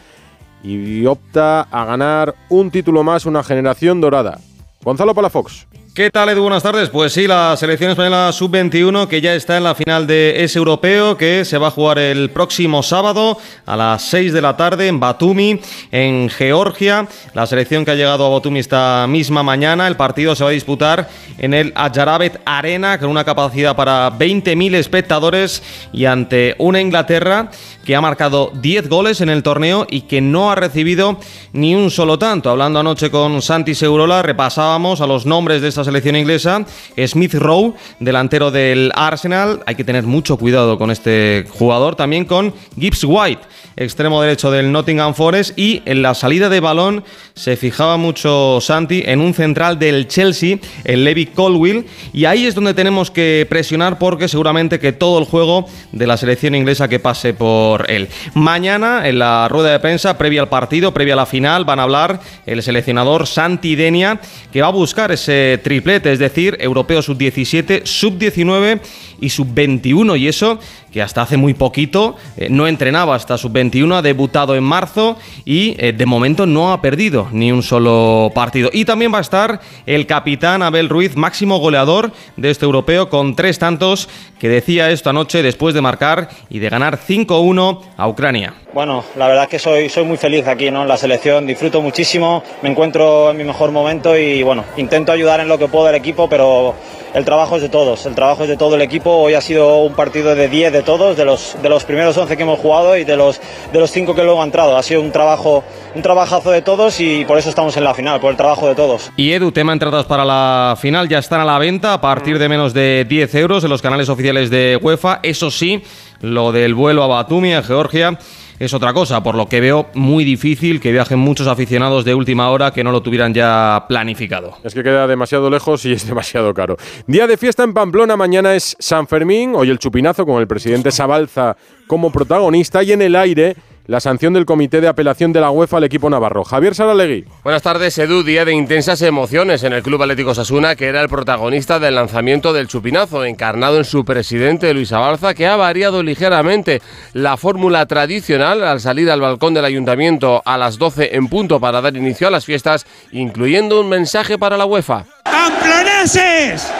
Y 0.63 1.05
opta 1.05 1.63
a 1.63 1.83
ganar 1.83 2.33
un 2.47 2.71
título 2.71 3.03
más, 3.03 3.25
una 3.25 3.43
generación 3.43 3.99
dorada. 3.99 4.39
Gonzalo 4.81 5.13
Palafox. 5.13 5.67
¿Qué 5.97 6.11
tal, 6.11 6.29
Edu? 6.29 6.43
Buenas 6.43 6.61
tardes. 6.61 6.89
Pues 6.89 7.11
sí, 7.11 7.25
la 7.25 7.57
selección 7.57 7.89
española 7.89 8.31
sub-21 8.31 9.07
que 9.07 9.19
ya 9.19 9.33
está 9.33 9.57
en 9.57 9.63
la 9.63 9.73
final 9.73 10.05
de 10.05 10.43
ese 10.43 10.59
europeo 10.59 11.17
que 11.17 11.43
se 11.43 11.57
va 11.57 11.69
a 11.69 11.71
jugar 11.71 11.97
el 11.97 12.29
próximo 12.29 12.83
sábado 12.83 13.39
a 13.65 13.75
las 13.75 14.03
6 14.03 14.31
de 14.31 14.41
la 14.43 14.55
tarde 14.55 14.89
en 14.89 14.99
Batumi, 14.99 15.59
en 15.91 16.29
Georgia. 16.29 17.07
La 17.33 17.47
selección 17.47 17.83
que 17.83 17.89
ha 17.89 17.95
llegado 17.95 18.27
a 18.27 18.29
Batumi 18.29 18.59
esta 18.59 19.07
misma 19.09 19.41
mañana. 19.41 19.87
El 19.87 19.95
partido 19.95 20.35
se 20.35 20.43
va 20.43 20.51
a 20.51 20.53
disputar 20.53 21.09
en 21.39 21.55
el 21.55 21.73
Ayarabet 21.75 22.41
Arena 22.45 22.99
con 22.99 23.09
una 23.09 23.23
capacidad 23.23 23.75
para 23.75 24.11
20.000 24.11 24.75
espectadores 24.75 25.63
y 25.91 26.05
ante 26.05 26.53
una 26.59 26.79
Inglaterra 26.79 27.49
que 27.83 27.95
ha 27.95 28.01
marcado 28.01 28.51
10 28.53 28.87
goles 28.87 29.21
en 29.21 29.29
el 29.29 29.41
torneo 29.41 29.87
y 29.89 30.01
que 30.01 30.21
no 30.21 30.51
ha 30.51 30.55
recibido 30.55 31.17
ni 31.53 31.73
un 31.73 31.89
solo 31.89 32.19
tanto. 32.19 32.51
Hablando 32.51 32.81
anoche 32.81 33.09
con 33.09 33.41
Santi 33.41 33.73
Segurola, 33.73 34.21
repasábamos 34.21 35.01
a 35.01 35.07
los 35.07 35.25
nombres 35.25 35.63
de 35.63 35.69
esta 35.69 35.86
selección 35.87 36.15
inglesa. 36.15 36.65
Smith 37.07 37.33
Rowe, 37.33 37.73
delantero 37.99 38.51
del 38.51 38.91
Arsenal. 38.95 39.63
Hay 39.65 39.75
que 39.75 39.83
tener 39.83 40.03
mucho 40.03 40.37
cuidado 40.37 40.77
con 40.77 40.91
este 40.91 41.45
jugador. 41.49 41.95
También 41.95 42.25
con 42.25 42.53
Gibbs 42.77 43.03
White, 43.05 43.41
extremo 43.77 44.21
derecho 44.21 44.51
del 44.51 44.71
Nottingham 44.71 45.13
Forest. 45.13 45.57
Y 45.57 45.81
en 45.85 46.01
la 46.01 46.13
salida 46.13 46.49
de 46.49 46.59
balón 46.59 47.03
se 47.33 47.55
fijaba 47.55 47.97
mucho 47.97 48.59
Santi 48.59 49.03
en 49.05 49.21
un 49.21 49.33
central 49.33 49.79
del 49.79 50.07
Chelsea, 50.07 50.57
el 50.83 51.03
Levi 51.05 51.27
Colwill. 51.27 51.85
Y 52.11 52.25
ahí 52.25 52.45
es 52.45 52.55
donde 52.55 52.73
tenemos 52.73 53.11
que 53.11 53.45
presionar 53.49 53.97
porque 53.97 54.27
seguramente 54.27 54.79
que 54.79 54.91
todo 54.91 55.19
el 55.19 55.25
juego 55.25 55.67
de 55.91 56.07
la 56.07 56.17
selección 56.17 56.55
inglesa 56.55 56.87
que 56.87 56.99
pase 56.99 57.33
por 57.33 57.89
él. 57.89 58.09
Mañana, 58.33 59.07
en 59.07 59.19
la 59.19 59.47
rueda 59.47 59.71
de 59.71 59.79
prensa, 59.79 60.17
previa 60.17 60.41
al 60.41 60.49
partido, 60.49 60.93
previa 60.93 61.13
a 61.13 61.17
la 61.17 61.25
final, 61.25 61.63
van 61.63 61.79
a 61.79 61.83
hablar 61.83 62.19
el 62.45 62.63
seleccionador 62.63 63.27
Santi 63.27 63.75
Denia, 63.75 64.19
que 64.51 64.61
va 64.61 64.67
a 64.67 64.71
buscar 64.71 65.11
ese 65.11 65.59
triplete, 65.63 66.11
es 66.11 66.19
decir, 66.19 66.57
europeo 66.59 67.01
sub-17, 67.01 67.85
sub-19 67.85 68.81
y 69.19 69.29
sub-21. 69.29 70.19
Y 70.19 70.27
eso 70.27 70.59
que 70.91 71.01
hasta 71.01 71.21
hace 71.21 71.37
muy 71.37 71.53
poquito 71.53 72.15
eh, 72.37 72.47
no 72.49 72.67
entrenaba 72.67 73.15
hasta 73.15 73.37
sub-21, 73.37 73.95
ha 73.95 74.01
debutado 74.01 74.55
en 74.55 74.63
marzo 74.63 75.17
y 75.45 75.75
eh, 75.77 75.93
de 75.93 76.05
momento 76.05 76.45
no 76.45 76.71
ha 76.71 76.81
perdido 76.81 77.27
ni 77.31 77.51
un 77.51 77.63
solo 77.63 78.31
partido. 78.33 78.69
Y 78.73 78.85
también 78.85 79.13
va 79.13 79.19
a 79.19 79.21
estar 79.21 79.61
el 79.85 80.05
capitán 80.07 80.63
Abel 80.63 80.89
Ruiz, 80.89 81.15
máximo 81.15 81.59
goleador 81.59 82.11
de 82.35 82.49
este 82.49 82.65
europeo, 82.65 83.09
con 83.09 83.35
tres 83.35 83.59
tantos, 83.59 84.09
que 84.39 84.49
decía 84.49 84.91
esta 84.91 85.13
noche 85.13 85.43
después 85.43 85.73
de 85.73 85.81
marcar 85.81 86.29
y 86.49 86.59
de 86.59 86.69
ganar 86.69 86.99
5-1 86.99 87.81
a 87.97 88.07
Ucrania. 88.07 88.53
Bueno, 88.73 89.05
la 89.15 89.27
verdad 89.27 89.43
es 89.45 89.49
que 89.49 89.59
soy, 89.59 89.87
soy 89.87 90.03
muy 90.03 90.17
feliz 90.17 90.45
aquí 90.45 90.69
¿no? 90.69 90.81
en 90.81 90.89
la 90.89 90.97
selección, 90.97 91.47
disfruto 91.47 91.81
muchísimo, 91.81 92.43
me 92.61 92.69
encuentro 92.69 93.31
en 93.31 93.37
mi 93.37 93.45
mejor 93.45 93.71
momento 93.71 94.17
y 94.17 94.43
bueno, 94.43 94.65
intento 94.75 95.13
ayudar 95.13 95.39
en 95.39 95.47
lo 95.47 95.57
que 95.57 95.69
puedo 95.69 95.87
al 95.87 95.95
equipo, 95.95 96.27
pero 96.27 96.75
el 97.13 97.23
trabajo 97.23 97.55
es 97.55 97.61
de 97.61 97.69
todos, 97.69 98.05
el 98.05 98.13
trabajo 98.13 98.43
es 98.43 98.49
de 98.49 98.57
todo 98.57 98.75
el 98.75 98.81
equipo. 98.81 99.09
Hoy 99.09 99.35
ha 99.35 99.41
sido 99.41 99.77
un 99.77 99.93
partido 99.93 100.35
de 100.35 100.49
10 100.49 100.73
de 100.73 100.83
todos, 100.83 101.15
de 101.15 101.23
los, 101.23 101.55
de 101.61 101.69
los 101.69 101.85
primeros 101.85 102.17
11 102.17 102.35
que 102.35 102.43
hemos 102.43 102.59
jugado 102.59 102.97
y 102.97 103.05
de 103.05 103.15
los, 103.15 103.39
de 103.71 103.79
los 103.79 103.89
5 103.89 104.13
que 104.13 104.23
luego 104.23 104.41
han 104.41 104.49
entrado. 104.49 104.75
Ha 104.77 104.83
sido 104.83 105.01
un 105.01 105.11
trabajo, 105.11 105.63
un 105.95 106.01
trabajazo 106.01 106.51
de 106.51 106.61
todos 106.61 106.99
y 106.99 107.23
por 107.23 107.37
eso 107.37 107.49
estamos 107.49 107.77
en 107.77 107.85
la 107.85 107.93
final, 107.93 108.19
por 108.19 108.31
el 108.31 108.37
trabajo 108.37 108.67
de 108.67 108.75
todos. 108.75 109.11
Y 109.15 109.31
Edu, 109.31 109.51
tema 109.53 109.71
entradas 109.71 110.05
para 110.05 110.25
la 110.25 110.77
final 110.77 111.07
ya 111.07 111.19
están 111.19 111.39
a 111.39 111.45
la 111.45 111.57
venta 111.57 111.93
a 111.93 112.01
partir 112.01 112.37
de 112.37 112.49
menos 112.49 112.73
de 112.73 113.05
10 113.07 113.33
euros 113.35 113.63
en 113.63 113.69
los 113.69 113.81
canales 113.81 114.09
oficiales 114.09 114.49
de 114.49 114.77
UEFA. 114.79 115.21
Eso 115.23 115.49
sí, 115.49 115.81
lo 116.19 116.51
del 116.51 116.75
vuelo 116.75 117.01
a 117.03 117.07
Batumi, 117.07 117.53
a 117.53 117.63
Georgia 117.63 118.19
es 118.59 118.73
otra 118.73 118.93
cosa, 118.93 119.21
por 119.21 119.35
lo 119.35 119.47
que 119.47 119.61
veo 119.61 119.87
muy 119.93 120.23
difícil 120.23 120.79
que 120.79 120.91
viajen 120.91 121.19
muchos 121.19 121.47
aficionados 121.47 122.05
de 122.05 122.15
última 122.15 122.49
hora 122.49 122.71
que 122.71 122.83
no 122.83 122.91
lo 122.91 123.01
tuvieran 123.01 123.33
ya 123.33 123.85
planificado. 123.87 124.57
Es 124.63 124.73
que 124.73 124.83
queda 124.83 125.07
demasiado 125.07 125.49
lejos 125.49 125.85
y 125.85 125.93
es 125.93 126.07
demasiado 126.07 126.53
caro. 126.53 126.77
Día 127.05 127.27
de 127.27 127.37
fiesta 127.37 127.63
en 127.63 127.73
Pamplona, 127.73 128.17
mañana 128.17 128.55
es 128.55 128.75
San 128.79 129.07
Fermín, 129.07 129.53
hoy 129.55 129.69
el 129.69 129.79
chupinazo 129.79 130.25
con 130.25 130.41
el 130.41 130.47
presidente 130.47 130.91
Sabalza 130.97 131.55
como 131.85 132.11
protagonista 132.11 132.83
y 132.83 132.91
en 132.91 133.01
el 133.01 133.15
aire 133.15 133.55
la 133.87 133.99
sanción 134.01 134.33
del 134.33 134.45
Comité 134.45 134.81
de 134.81 134.87
Apelación 134.87 135.33
de 135.33 135.39
la 135.41 135.49
UEFA 135.49 135.77
al 135.77 135.85
equipo 135.85 136.09
navarro. 136.09 136.43
Javier 136.43 136.75
Saralegui. 136.75 137.25
Buenas 137.43 137.61
tardes, 137.61 137.97
Edu. 137.97 138.23
Día 138.23 138.45
de 138.45 138.53
intensas 138.53 139.01
emociones 139.01 139.63
en 139.63 139.73
el 139.73 139.81
Club 139.81 140.03
Atlético 140.03 140.35
Sasuna, 140.35 140.75
que 140.75 140.87
era 140.87 141.01
el 141.01 141.09
protagonista 141.09 141.79
del 141.79 141.95
lanzamiento 141.95 142.51
del 142.51 142.67
chupinazo, 142.67 143.23
encarnado 143.23 143.77
en 143.77 143.85
su 143.85 144.03
presidente 144.03 144.73
Luis 144.73 144.91
Abalza, 144.91 145.33
que 145.33 145.47
ha 145.47 145.55
variado 145.55 146.03
ligeramente 146.03 146.81
la 147.13 147.37
fórmula 147.37 147.85
tradicional 147.85 148.63
al 148.63 148.81
salir 148.81 149.09
al 149.09 149.21
balcón 149.21 149.53
del 149.53 149.65
ayuntamiento 149.65 150.41
a 150.45 150.57
las 150.57 150.77
12 150.77 151.15
en 151.15 151.27
punto 151.29 151.59
para 151.59 151.81
dar 151.81 151.95
inicio 151.95 152.27
a 152.27 152.31
las 152.31 152.45
fiestas, 152.45 152.85
incluyendo 153.11 153.79
un 153.79 153.89
mensaje 153.89 154.37
para 154.37 154.57
la 154.57 154.65
UEFA. 154.65 155.05
¡Pamploneses! 155.23 156.71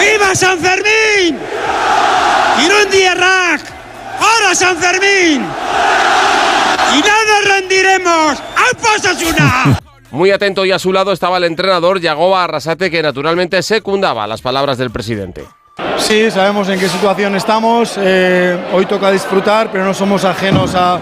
¡Viva 0.00 0.34
San 0.34 0.58
Fermín! 0.58 1.38
Rack! 3.16 3.62
¡Ahora 4.20 4.54
San 4.54 4.76
Fermín! 4.76 5.44
¡Y 6.94 7.00
nada 7.00 7.40
rendiremos! 7.46 8.38
¡A 8.38 9.30
una! 9.30 9.80
Muy 10.10 10.30
atento 10.32 10.64
y 10.64 10.72
a 10.72 10.78
su 10.78 10.92
lado 10.92 11.12
estaba 11.12 11.36
el 11.36 11.44
entrenador 11.44 12.00
Yagoba 12.00 12.44
Arrasate, 12.44 12.90
que 12.90 13.02
naturalmente 13.02 13.62
secundaba 13.62 14.26
las 14.26 14.42
palabras 14.42 14.76
del 14.76 14.90
presidente. 14.90 15.44
Sí, 15.98 16.30
sabemos 16.30 16.68
en 16.68 16.80
qué 16.80 16.88
situación 16.88 17.36
estamos. 17.36 17.94
Eh, 17.96 18.58
hoy 18.72 18.86
toca 18.86 19.10
disfrutar, 19.10 19.70
pero 19.70 19.84
no 19.84 19.94
somos 19.94 20.24
ajenos 20.24 20.74
a, 20.74 20.98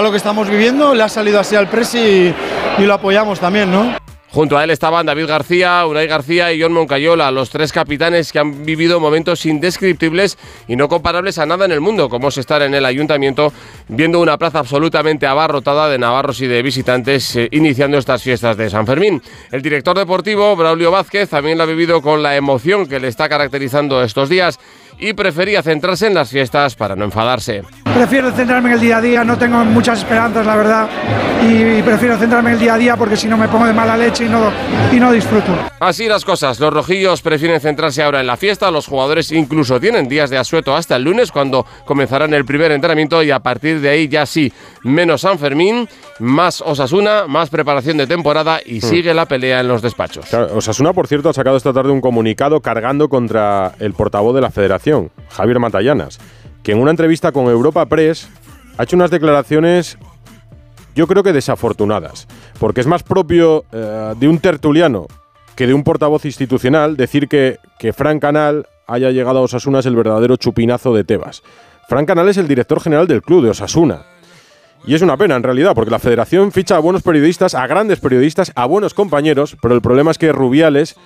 lo 0.00 0.10
que 0.10 0.16
estamos 0.16 0.48
viviendo. 0.48 0.94
Le 0.94 1.02
ha 1.02 1.08
salido 1.08 1.40
así 1.40 1.56
al 1.56 1.68
presi 1.68 1.98
y, 1.98 2.34
y 2.82 2.86
lo 2.86 2.94
apoyamos 2.94 3.40
también, 3.40 3.70
¿no? 3.72 3.96
Junto 4.32 4.56
a 4.56 4.64
él 4.64 4.70
estaban 4.70 5.04
David 5.04 5.26
García, 5.26 5.84
Unai 5.86 6.06
García 6.06 6.54
y 6.54 6.62
John 6.62 6.72
Moncayola, 6.72 7.30
los 7.30 7.50
tres 7.50 7.70
capitanes 7.70 8.32
que 8.32 8.38
han 8.38 8.64
vivido 8.64 8.98
momentos 8.98 9.44
indescriptibles 9.44 10.38
y 10.66 10.74
no 10.74 10.88
comparables 10.88 11.36
a 11.36 11.44
nada 11.44 11.66
en 11.66 11.72
el 11.72 11.82
mundo, 11.82 12.08
como 12.08 12.28
es 12.28 12.38
estar 12.38 12.62
en 12.62 12.72
el 12.72 12.86
ayuntamiento 12.86 13.52
viendo 13.88 14.20
una 14.20 14.38
plaza 14.38 14.60
absolutamente 14.60 15.26
abarrotada 15.26 15.90
de 15.90 15.98
navarros 15.98 16.40
y 16.40 16.46
de 16.46 16.62
visitantes 16.62 17.36
eh, 17.36 17.48
iniciando 17.50 17.98
estas 17.98 18.22
fiestas 18.22 18.56
de 18.56 18.70
San 18.70 18.86
Fermín. 18.86 19.20
El 19.50 19.60
director 19.60 19.98
deportivo, 19.98 20.56
Braulio 20.56 20.90
Vázquez, 20.90 21.28
también 21.28 21.58
lo 21.58 21.64
ha 21.64 21.66
vivido 21.66 22.00
con 22.00 22.22
la 22.22 22.34
emoción 22.34 22.86
que 22.86 23.00
le 23.00 23.08
está 23.08 23.28
caracterizando 23.28 24.02
estos 24.02 24.30
días 24.30 24.58
y 24.98 25.12
prefería 25.12 25.62
centrarse 25.62 26.06
en 26.06 26.14
las 26.14 26.30
fiestas 26.30 26.74
para 26.74 26.96
no 26.96 27.04
enfadarse. 27.04 27.62
Prefiero 27.94 28.30
centrarme 28.32 28.70
en 28.70 28.74
el 28.74 28.80
día 28.80 28.96
a 28.98 29.00
día, 29.00 29.24
no 29.24 29.36
tengo 29.36 29.64
muchas 29.64 29.98
esperanzas, 29.98 30.46
la 30.46 30.56
verdad, 30.56 30.88
y 31.42 31.82
prefiero 31.82 32.16
centrarme 32.16 32.50
en 32.50 32.54
el 32.54 32.60
día 32.60 32.74
a 32.74 32.78
día 32.78 32.96
porque 32.96 33.16
si 33.16 33.28
no 33.28 33.36
me 33.36 33.48
pongo 33.48 33.66
de 33.66 33.72
mala 33.72 33.96
leche 33.96 34.26
y 34.26 34.28
no, 34.28 34.50
y 34.92 34.98
no 34.98 35.12
disfruto. 35.12 35.52
Así 35.80 36.06
las 36.06 36.24
cosas, 36.24 36.60
los 36.60 36.72
rojillos 36.72 37.20
prefieren 37.22 37.60
centrarse 37.60 38.02
ahora 38.02 38.20
en 38.20 38.26
la 38.26 38.36
fiesta, 38.36 38.70
los 38.70 38.86
jugadores 38.86 39.32
incluso 39.32 39.80
tienen 39.80 40.08
días 40.08 40.30
de 40.30 40.38
asueto 40.38 40.74
hasta 40.74 40.96
el 40.96 41.02
lunes 41.02 41.32
cuando 41.32 41.66
comenzarán 41.84 42.32
el 42.34 42.44
primer 42.44 42.72
entrenamiento 42.72 43.22
y 43.22 43.30
a 43.30 43.40
partir 43.40 43.80
de 43.80 43.88
ahí 43.88 44.08
ya 44.08 44.24
sí, 44.26 44.52
menos 44.84 45.22
San 45.22 45.38
Fermín, 45.38 45.88
más 46.18 46.60
Osasuna, 46.60 47.26
más 47.26 47.50
preparación 47.50 47.96
de 47.96 48.06
temporada 48.06 48.60
y 48.64 48.78
hmm. 48.78 48.82
sigue 48.82 49.14
la 49.14 49.26
pelea 49.26 49.60
en 49.60 49.68
los 49.68 49.82
despachos. 49.82 50.32
Osasuna, 50.32 50.92
por 50.92 51.08
cierto, 51.08 51.28
ha 51.28 51.32
sacado 51.32 51.56
esta 51.56 51.72
tarde 51.72 51.90
un 51.90 52.00
comunicado 52.00 52.60
cargando 52.60 53.08
contra 53.08 53.72
el 53.78 53.92
portavoz 53.92 54.34
de 54.34 54.40
la 54.40 54.50
federación, 54.50 54.91
Javier 55.30 55.58
Matallanas 55.58 56.18
que 56.62 56.72
en 56.72 56.78
una 56.78 56.90
entrevista 56.90 57.32
con 57.32 57.46
Europa 57.46 57.86
Press 57.86 58.28
ha 58.78 58.84
hecho 58.84 58.96
unas 58.96 59.10
declaraciones 59.10 59.98
yo 60.94 61.06
creo 61.06 61.22
que 61.22 61.32
desafortunadas, 61.32 62.28
porque 62.58 62.82
es 62.82 62.86
más 62.86 63.02
propio 63.02 63.64
eh, 63.72 64.14
de 64.18 64.28
un 64.28 64.38
tertuliano 64.38 65.06
que 65.56 65.66
de 65.66 65.74
un 65.74 65.84
portavoz 65.84 66.24
institucional 66.24 66.96
decir 66.96 67.28
que, 67.28 67.58
que 67.78 67.92
Frank 67.92 68.20
Canal 68.20 68.66
haya 68.86 69.10
llegado 69.10 69.38
a 69.38 69.42
Osasuna 69.42 69.78
es 69.80 69.86
el 69.86 69.96
verdadero 69.96 70.36
chupinazo 70.36 70.94
de 70.94 71.04
Tebas. 71.04 71.42
Frank 71.88 72.06
Canal 72.06 72.28
es 72.28 72.36
el 72.36 72.48
director 72.48 72.80
general 72.80 73.06
del 73.06 73.22
club 73.22 73.42
de 73.42 73.50
Osasuna. 73.50 74.02
Y 74.84 74.94
es 74.94 75.02
una 75.02 75.16
pena 75.16 75.36
en 75.36 75.42
realidad, 75.42 75.74
porque 75.74 75.90
la 75.90 75.98
federación 75.98 76.52
ficha 76.52 76.76
a 76.76 76.80
buenos 76.80 77.02
periodistas, 77.02 77.54
a 77.54 77.66
grandes 77.66 78.00
periodistas, 78.00 78.52
a 78.54 78.66
buenos 78.66 78.94
compañeros, 78.94 79.56
pero 79.62 79.74
el 79.74 79.80
problema 79.80 80.10
es 80.10 80.18
que 80.18 80.32
Rubiales 80.32 80.96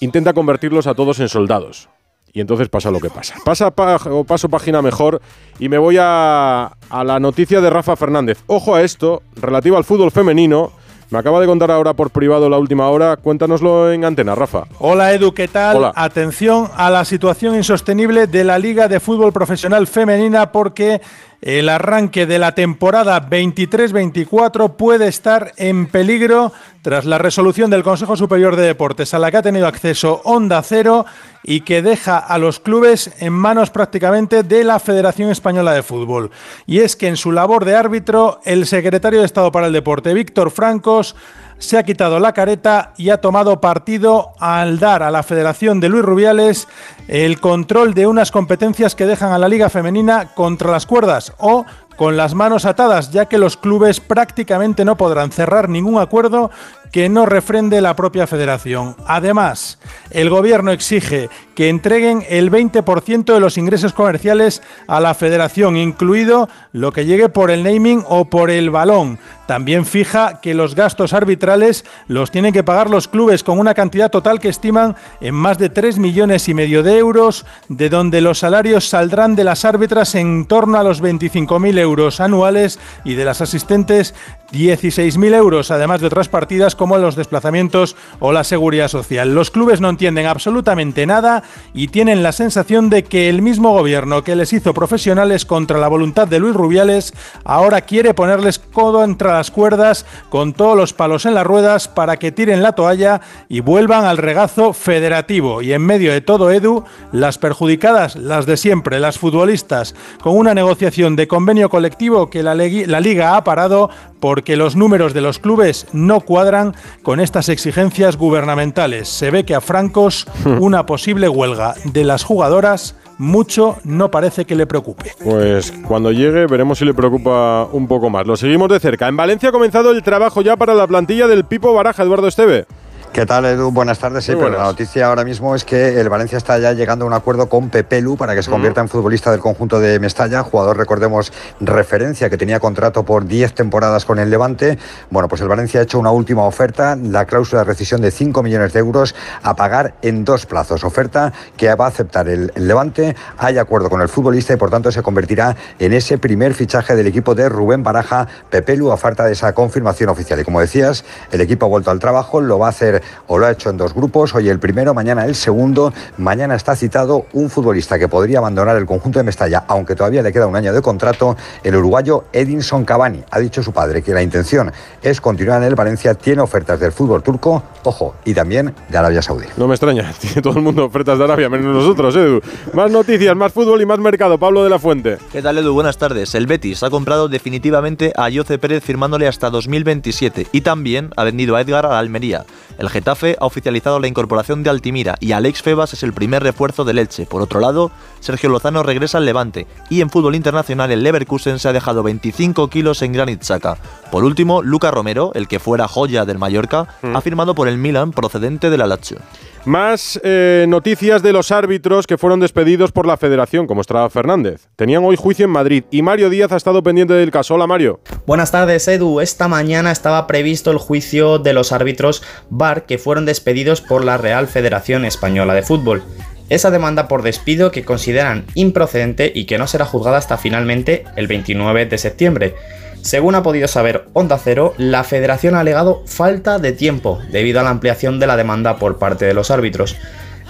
intenta 0.00 0.32
convertirlos 0.32 0.86
a 0.86 0.94
todos 0.94 1.18
en 1.18 1.28
soldados 1.28 1.88
y 2.32 2.40
entonces 2.40 2.68
pasa 2.68 2.90
lo 2.90 3.00
que 3.00 3.10
pasa. 3.10 3.34
Pasa 3.44 3.72
o 4.10 4.24
paso 4.24 4.48
página 4.48 4.82
mejor 4.82 5.20
y 5.58 5.68
me 5.68 5.78
voy 5.78 5.98
a, 6.00 6.72
a 6.88 7.04
la 7.04 7.20
noticia 7.20 7.60
de 7.60 7.70
Rafa 7.70 7.96
Fernández. 7.96 8.42
Ojo 8.46 8.74
a 8.74 8.82
esto, 8.82 9.22
relativo 9.36 9.76
al 9.76 9.84
fútbol 9.84 10.10
femenino. 10.10 10.72
Me 11.10 11.18
acaba 11.18 11.40
de 11.40 11.46
contar 11.46 11.70
ahora 11.70 11.92
por 11.92 12.08
privado 12.08 12.48
la 12.48 12.56
última 12.56 12.88
hora. 12.88 13.18
Cuéntanoslo 13.18 13.92
en 13.92 14.06
antena, 14.06 14.34
Rafa. 14.34 14.64
Hola 14.78 15.12
Edu, 15.12 15.34
¿qué 15.34 15.46
tal? 15.46 15.92
Atención 15.94 16.70
a 16.74 16.88
la 16.88 17.04
situación 17.04 17.54
insostenible 17.54 18.26
de 18.26 18.44
la 18.44 18.58
Liga 18.58 18.88
de 18.88 18.98
Fútbol 18.98 19.30
Profesional 19.30 19.86
Femenina 19.86 20.52
porque 20.52 21.02
el 21.42 21.68
arranque 21.68 22.24
de 22.24 22.38
la 22.38 22.54
temporada 22.54 23.28
23-24 23.28 24.76
puede 24.76 25.08
estar 25.08 25.52
en 25.56 25.86
peligro 25.86 26.52
tras 26.80 27.04
la 27.04 27.18
resolución 27.18 27.68
del 27.68 27.82
Consejo 27.82 28.16
Superior 28.16 28.56
de 28.56 28.62
Deportes 28.62 29.12
a 29.12 29.18
la 29.18 29.30
que 29.30 29.36
ha 29.36 29.42
tenido 29.42 29.66
acceso 29.66 30.22
Onda 30.24 30.62
Cero 30.62 31.04
y 31.42 31.62
que 31.62 31.82
deja 31.82 32.18
a 32.18 32.38
los 32.38 32.60
clubes 32.60 33.10
en 33.18 33.32
manos 33.32 33.70
prácticamente 33.70 34.42
de 34.42 34.64
la 34.64 34.78
Federación 34.78 35.30
Española 35.30 35.72
de 35.72 35.82
Fútbol. 35.82 36.30
Y 36.66 36.80
es 36.80 36.96
que 36.96 37.08
en 37.08 37.16
su 37.16 37.32
labor 37.32 37.64
de 37.64 37.76
árbitro, 37.76 38.40
el 38.44 38.66
secretario 38.66 39.20
de 39.20 39.26
Estado 39.26 39.50
para 39.50 39.66
el 39.66 39.72
Deporte, 39.72 40.14
Víctor 40.14 40.50
Francos, 40.50 41.16
se 41.58 41.78
ha 41.78 41.84
quitado 41.84 42.18
la 42.18 42.32
careta 42.32 42.92
y 42.96 43.10
ha 43.10 43.20
tomado 43.20 43.60
partido 43.60 44.32
al 44.40 44.80
dar 44.80 45.04
a 45.04 45.12
la 45.12 45.22
Federación 45.22 45.78
de 45.78 45.88
Luis 45.88 46.04
Rubiales 46.04 46.68
el 47.06 47.40
control 47.40 47.94
de 47.94 48.08
unas 48.08 48.32
competencias 48.32 48.96
que 48.96 49.06
dejan 49.06 49.32
a 49.32 49.38
la 49.38 49.48
Liga 49.48 49.70
Femenina 49.70 50.34
contra 50.34 50.72
las 50.72 50.86
cuerdas 50.86 51.32
o 51.38 51.64
con 51.96 52.16
las 52.16 52.34
manos 52.34 52.64
atadas, 52.64 53.12
ya 53.12 53.26
que 53.26 53.38
los 53.38 53.56
clubes 53.56 54.00
prácticamente 54.00 54.84
no 54.84 54.96
podrán 54.96 55.30
cerrar 55.30 55.68
ningún 55.68 56.00
acuerdo 56.00 56.50
que 56.92 57.08
no 57.08 57.26
refrende 57.26 57.80
la 57.80 57.96
propia 57.96 58.26
federación. 58.26 58.94
Además, 59.06 59.78
el 60.10 60.30
gobierno 60.30 60.70
exige 60.70 61.30
que 61.54 61.68
entreguen 61.68 62.24
el 62.28 62.50
20% 62.50 63.32
de 63.32 63.40
los 63.40 63.58
ingresos 63.58 63.92
comerciales 63.92 64.62
a 64.86 65.00
la 65.00 65.14
federación, 65.14 65.76
incluido 65.76 66.48
lo 66.72 66.92
que 66.92 67.04
llegue 67.06 67.28
por 67.28 67.50
el 67.50 67.64
naming 67.64 68.04
o 68.06 68.26
por 68.26 68.50
el 68.50 68.70
balón. 68.70 69.18
También 69.46 69.84
fija 69.84 70.40
que 70.40 70.54
los 70.54 70.74
gastos 70.74 71.12
arbitrales 71.12 71.84
los 72.08 72.30
tienen 72.30 72.52
que 72.52 72.62
pagar 72.62 72.88
los 72.88 73.08
clubes 73.08 73.42
con 73.42 73.58
una 73.58 73.74
cantidad 73.74 74.10
total 74.10 74.38
que 74.38 74.48
estiman 74.48 74.96
en 75.20 75.34
más 75.34 75.58
de 75.58 75.68
3 75.68 75.98
millones 75.98 76.48
y 76.48 76.54
medio 76.54 76.82
de 76.82 76.98
euros, 76.98 77.44
de 77.68 77.88
donde 77.88 78.20
los 78.20 78.38
salarios 78.38 78.88
saldrán 78.88 79.34
de 79.34 79.44
las 79.44 79.64
árbitras 79.64 80.14
en 80.14 80.46
torno 80.46 80.78
a 80.78 80.82
los 80.82 81.02
25.000 81.02 81.78
euros 81.78 82.20
anuales 82.20 82.78
y 83.04 83.14
de 83.14 83.24
las 83.24 83.40
asistentes 83.40 84.14
16.000 84.52 85.34
euros, 85.34 85.70
además 85.70 86.00
de 86.00 86.06
otras 86.06 86.28
partidas 86.28 86.76
como 86.82 86.98
los 86.98 87.14
desplazamientos 87.14 87.94
o 88.18 88.32
la 88.32 88.42
seguridad 88.42 88.88
social. 88.88 89.36
Los 89.36 89.52
clubes 89.52 89.80
no 89.80 89.88
entienden 89.88 90.26
absolutamente 90.26 91.06
nada 91.06 91.44
y 91.72 91.86
tienen 91.86 92.24
la 92.24 92.32
sensación 92.32 92.90
de 92.90 93.04
que 93.04 93.28
el 93.28 93.40
mismo 93.40 93.70
gobierno 93.70 94.24
que 94.24 94.34
les 94.34 94.52
hizo 94.52 94.74
profesionales 94.74 95.46
contra 95.46 95.78
la 95.78 95.86
voluntad 95.86 96.26
de 96.26 96.40
Luis 96.40 96.56
Rubiales 96.56 97.14
ahora 97.44 97.82
quiere 97.82 98.14
ponerles 98.14 98.58
codo 98.58 99.04
entre 99.04 99.28
las 99.28 99.52
cuerdas 99.52 100.06
con 100.28 100.54
todos 100.54 100.76
los 100.76 100.92
palos 100.92 101.24
en 101.24 101.34
las 101.34 101.46
ruedas 101.46 101.86
para 101.86 102.16
que 102.16 102.32
tiren 102.32 102.64
la 102.64 102.72
toalla 102.72 103.20
y 103.48 103.60
vuelvan 103.60 104.04
al 104.04 104.18
regazo 104.18 104.72
federativo. 104.72 105.62
Y 105.62 105.74
en 105.74 105.82
medio 105.82 106.10
de 106.10 106.20
todo, 106.20 106.50
Edu, 106.50 106.82
las 107.12 107.38
perjudicadas, 107.38 108.16
las 108.16 108.44
de 108.44 108.56
siempre, 108.56 108.98
las 108.98 109.20
futbolistas, 109.20 109.94
con 110.20 110.36
una 110.36 110.52
negociación 110.52 111.14
de 111.14 111.28
convenio 111.28 111.70
colectivo 111.70 112.28
que 112.28 112.42
la, 112.42 112.56
la 112.56 112.98
Liga 112.98 113.36
ha 113.36 113.44
parado 113.44 113.88
porque 114.22 114.56
los 114.56 114.76
números 114.76 115.14
de 115.14 115.20
los 115.20 115.40
clubes 115.40 115.88
no 115.92 116.20
cuadran 116.20 116.76
con 117.02 117.18
estas 117.18 117.48
exigencias 117.48 118.16
gubernamentales. 118.16 119.08
Se 119.08 119.32
ve 119.32 119.44
que 119.44 119.56
a 119.56 119.60
Francos 119.60 120.28
una 120.60 120.86
posible 120.86 121.28
huelga 121.28 121.74
de 121.82 122.04
las 122.04 122.22
jugadoras 122.22 122.94
mucho 123.18 123.78
no 123.82 124.12
parece 124.12 124.44
que 124.44 124.54
le 124.54 124.64
preocupe. 124.68 125.12
Pues 125.24 125.72
cuando 125.88 126.12
llegue 126.12 126.46
veremos 126.46 126.78
si 126.78 126.84
le 126.84 126.94
preocupa 126.94 127.68
un 127.72 127.88
poco 127.88 128.10
más. 128.10 128.24
Lo 128.24 128.36
seguimos 128.36 128.68
de 128.68 128.78
cerca. 128.78 129.08
En 129.08 129.16
Valencia 129.16 129.48
ha 129.48 129.52
comenzado 129.52 129.90
el 129.90 130.04
trabajo 130.04 130.40
ya 130.40 130.56
para 130.56 130.74
la 130.74 130.86
plantilla 130.86 131.26
del 131.26 131.44
Pipo 131.44 131.74
Baraja, 131.74 132.04
Eduardo 132.04 132.28
Esteve. 132.28 132.66
¿Qué 133.12 133.26
tal, 133.26 133.44
Edu? 133.44 133.70
Buenas 133.70 133.98
tardes. 133.98 134.24
Sí, 134.24 134.32
pero 134.34 134.48
la 134.48 134.62
noticia 134.62 135.08
ahora 135.08 135.22
mismo 135.22 135.54
es 135.54 135.66
que 135.66 136.00
el 136.00 136.08
Valencia 136.08 136.38
está 136.38 136.58
ya 136.58 136.72
llegando 136.72 137.04
a 137.04 137.08
un 137.08 137.12
acuerdo 137.12 137.46
con 137.46 137.68
Pepelu 137.68 138.16
para 138.16 138.34
que 138.34 138.42
se 138.42 138.50
convierta 138.50 138.80
en 138.80 138.88
futbolista 138.88 139.30
del 139.30 139.40
conjunto 139.40 139.80
de 139.80 139.98
Mestalla, 140.00 140.42
jugador, 140.42 140.78
recordemos, 140.78 141.30
referencia, 141.60 142.30
que 142.30 142.38
tenía 142.38 142.58
contrato 142.58 143.02
por 143.02 143.26
10 143.26 143.52
temporadas 143.52 144.06
con 144.06 144.18
el 144.18 144.30
Levante. 144.30 144.78
Bueno, 145.10 145.28
pues 145.28 145.42
el 145.42 145.48
Valencia 145.48 145.80
ha 145.80 145.82
hecho 145.82 145.98
una 145.98 146.10
última 146.10 146.44
oferta, 146.44 146.96
la 146.96 147.26
cláusula 147.26 147.60
de 147.60 147.64
rescisión 147.66 148.00
de 148.00 148.10
5 148.10 148.42
millones 148.42 148.72
de 148.72 148.78
euros 148.78 149.14
a 149.42 149.54
pagar 149.56 149.92
en 150.00 150.24
dos 150.24 150.46
plazos. 150.46 150.82
Oferta 150.82 151.34
que 151.58 151.74
va 151.74 151.84
a 151.84 151.88
aceptar 151.88 152.30
el, 152.30 152.50
Levante, 152.56 153.14
hay 153.36 153.58
acuerdo 153.58 153.90
con 153.90 154.00
el 154.00 154.08
futbolista 154.08 154.54
y 154.54 154.56
por 154.56 154.70
tanto 154.70 154.90
se 154.90 155.02
convertirá 155.02 155.54
en 155.78 155.92
ese 155.92 156.16
primer 156.16 156.54
fichaje 156.54 156.96
del 156.96 157.08
equipo 157.08 157.34
de 157.34 157.50
Rubén 157.50 157.82
Baraja, 157.82 158.26
Pepelu, 158.48 158.90
a 158.90 158.96
falta 158.96 159.26
de 159.26 159.32
esa 159.32 159.52
confirmación 159.52 160.08
oficial. 160.08 160.40
Y 160.40 160.44
como 160.44 160.60
decías, 160.60 161.04
el 161.30 161.42
equipo 161.42 161.66
ha 161.66 161.68
vuelto 161.68 161.90
al 161.90 161.98
trabajo, 161.98 162.40
lo 162.40 162.58
va 162.58 162.68
a 162.68 162.70
hacer 162.70 163.01
o 163.26 163.38
lo 163.38 163.46
ha 163.46 163.50
hecho 163.50 163.70
en 163.70 163.76
dos 163.76 163.94
grupos, 163.94 164.34
hoy 164.34 164.48
el 164.48 164.58
primero, 164.58 164.94
mañana 164.94 165.24
el 165.24 165.34
segundo. 165.34 165.92
Mañana 166.18 166.54
está 166.54 166.76
citado 166.76 167.26
un 167.32 167.50
futbolista 167.50 167.98
que 167.98 168.08
podría 168.08 168.38
abandonar 168.38 168.76
el 168.76 168.86
conjunto 168.86 169.18
de 169.18 169.24
Mestalla, 169.24 169.64
aunque 169.68 169.94
todavía 169.94 170.22
le 170.22 170.32
queda 170.32 170.46
un 170.46 170.56
año 170.56 170.72
de 170.72 170.82
contrato, 170.82 171.36
el 171.62 171.76
uruguayo 171.76 172.24
Edinson 172.32 172.84
Cavani. 172.84 173.22
Ha 173.30 173.38
dicho 173.38 173.62
su 173.62 173.72
padre 173.72 174.02
que 174.02 174.12
la 174.12 174.22
intención 174.22 174.72
es 175.02 175.20
continuar 175.20 175.62
en 175.62 175.68
el 175.68 175.74
Valencia, 175.74 176.14
tiene 176.14 176.42
ofertas 176.42 176.78
del 176.78 176.92
fútbol 176.92 177.22
turco, 177.22 177.62
ojo, 177.84 178.14
y 178.24 178.34
también 178.34 178.74
de 178.88 178.98
Arabia 178.98 179.22
Saudí. 179.22 179.46
No 179.56 179.66
me 179.66 179.74
extraña, 179.74 180.12
tiene 180.20 180.42
todo 180.42 180.56
el 180.56 180.62
mundo 180.62 180.84
ofertas 180.84 181.18
de 181.18 181.24
Arabia, 181.24 181.48
menos 181.48 181.74
nosotros, 181.74 182.14
Edu. 182.16 182.40
Más 182.72 182.90
noticias, 182.90 183.34
más 183.36 183.52
fútbol 183.52 183.80
y 183.82 183.86
más 183.86 183.98
mercado. 183.98 184.38
Pablo 184.38 184.64
de 184.64 184.70
la 184.70 184.78
Fuente. 184.78 185.18
¿Qué 185.30 185.42
tal, 185.42 185.58
Edu? 185.58 185.72
Buenas 185.72 185.98
tardes. 185.98 186.34
El 186.34 186.46
Betis 186.46 186.82
ha 186.82 186.90
comprado 186.90 187.28
definitivamente 187.28 188.12
a 188.16 188.28
Jose 188.32 188.58
Pérez 188.58 188.82
firmándole 188.82 189.28
hasta 189.28 189.50
2027 189.50 190.48
y 190.52 190.60
también 190.62 191.10
ha 191.16 191.24
vendido 191.24 191.56
a 191.56 191.60
Edgar 191.60 191.86
a 191.86 191.98
Almería. 191.98 192.44
El 192.78 192.88
Getafe 192.92 193.38
ha 193.40 193.46
oficializado 193.46 193.98
la 194.00 194.06
incorporación 194.06 194.62
de 194.62 194.68
Altimira 194.68 195.14
y 195.18 195.32
Alex 195.32 195.62
Febas 195.62 195.94
es 195.94 196.02
el 196.02 196.12
primer 196.12 196.42
refuerzo 196.42 196.84
del 196.84 196.98
Elche. 196.98 197.24
Por 197.24 197.40
otro 197.40 197.58
lado, 197.58 197.90
Sergio 198.20 198.50
Lozano 198.50 198.82
regresa 198.82 199.16
al 199.16 199.24
Levante 199.24 199.66
y 199.88 200.02
en 200.02 200.10
fútbol 200.10 200.34
internacional 200.34 200.90
el 200.90 201.02
Leverkusen 201.02 201.58
se 201.58 201.70
ha 201.70 201.72
dejado 201.72 202.02
25 202.02 202.68
kilos 202.68 203.00
en 203.00 203.14
Granit 203.14 203.42
Xhaka. 203.42 203.78
Por 204.10 204.24
último, 204.24 204.60
Luca 204.60 204.90
Romero, 204.90 205.32
el 205.34 205.48
que 205.48 205.58
fuera 205.58 205.88
joya 205.88 206.26
del 206.26 206.38
Mallorca, 206.38 206.86
ha 207.02 207.20
firmado 207.22 207.54
por 207.54 207.66
el 207.66 207.78
Milan 207.78 208.12
procedente 208.12 208.68
de 208.68 208.76
la 208.76 208.86
Lazio. 208.86 209.16
Más 209.64 210.20
eh, 210.24 210.66
noticias 210.68 211.22
de 211.22 211.32
los 211.32 211.52
árbitros 211.52 212.08
que 212.08 212.18
fueron 212.18 212.40
despedidos 212.40 212.90
por 212.90 213.06
la 213.06 213.16
federación, 213.16 213.68
como 213.68 213.80
Estrada 213.80 214.10
Fernández. 214.10 214.66
Tenían 214.74 215.04
hoy 215.04 215.14
juicio 215.14 215.44
en 215.44 215.52
Madrid 215.52 215.84
y 215.92 216.02
Mario 216.02 216.30
Díaz 216.30 216.50
ha 216.50 216.56
estado 216.56 216.82
pendiente 216.82 217.14
del 217.14 217.30
caso. 217.30 217.54
Hola 217.54 217.68
Mario. 217.68 218.00
Buenas 218.26 218.50
tardes 218.50 218.88
Edu. 218.88 219.20
Esta 219.20 219.46
mañana 219.46 219.92
estaba 219.92 220.26
previsto 220.26 220.72
el 220.72 220.78
juicio 220.78 221.38
de 221.38 221.52
los 221.52 221.70
árbitros 221.70 222.24
VAR 222.50 222.86
que 222.86 222.98
fueron 222.98 223.24
despedidos 223.24 223.80
por 223.80 224.04
la 224.04 224.18
Real 224.18 224.48
Federación 224.48 225.04
Española 225.04 225.54
de 225.54 225.62
Fútbol. 225.62 226.02
Esa 226.48 226.72
demanda 226.72 227.06
por 227.06 227.22
despido 227.22 227.70
que 227.70 227.84
consideran 227.84 228.46
improcedente 228.54 229.30
y 229.32 229.44
que 229.44 229.58
no 229.58 229.68
será 229.68 229.84
juzgada 229.84 230.18
hasta 230.18 230.38
finalmente 230.38 231.04
el 231.14 231.28
29 231.28 231.86
de 231.86 231.98
septiembre. 231.98 232.54
Según 233.02 233.34
ha 233.34 233.42
podido 233.42 233.66
saber 233.66 234.06
Onda 234.12 234.38
Cero, 234.42 234.74
la 234.78 235.02
federación 235.02 235.56
ha 235.56 235.60
alegado 235.60 236.04
falta 236.06 236.58
de 236.58 236.72
tiempo 236.72 237.20
debido 237.30 237.58
a 237.58 237.64
la 237.64 237.70
ampliación 237.70 238.20
de 238.20 238.28
la 238.28 238.36
demanda 238.36 238.76
por 238.76 238.98
parte 238.98 239.24
de 239.24 239.34
los 239.34 239.50
árbitros. 239.50 239.96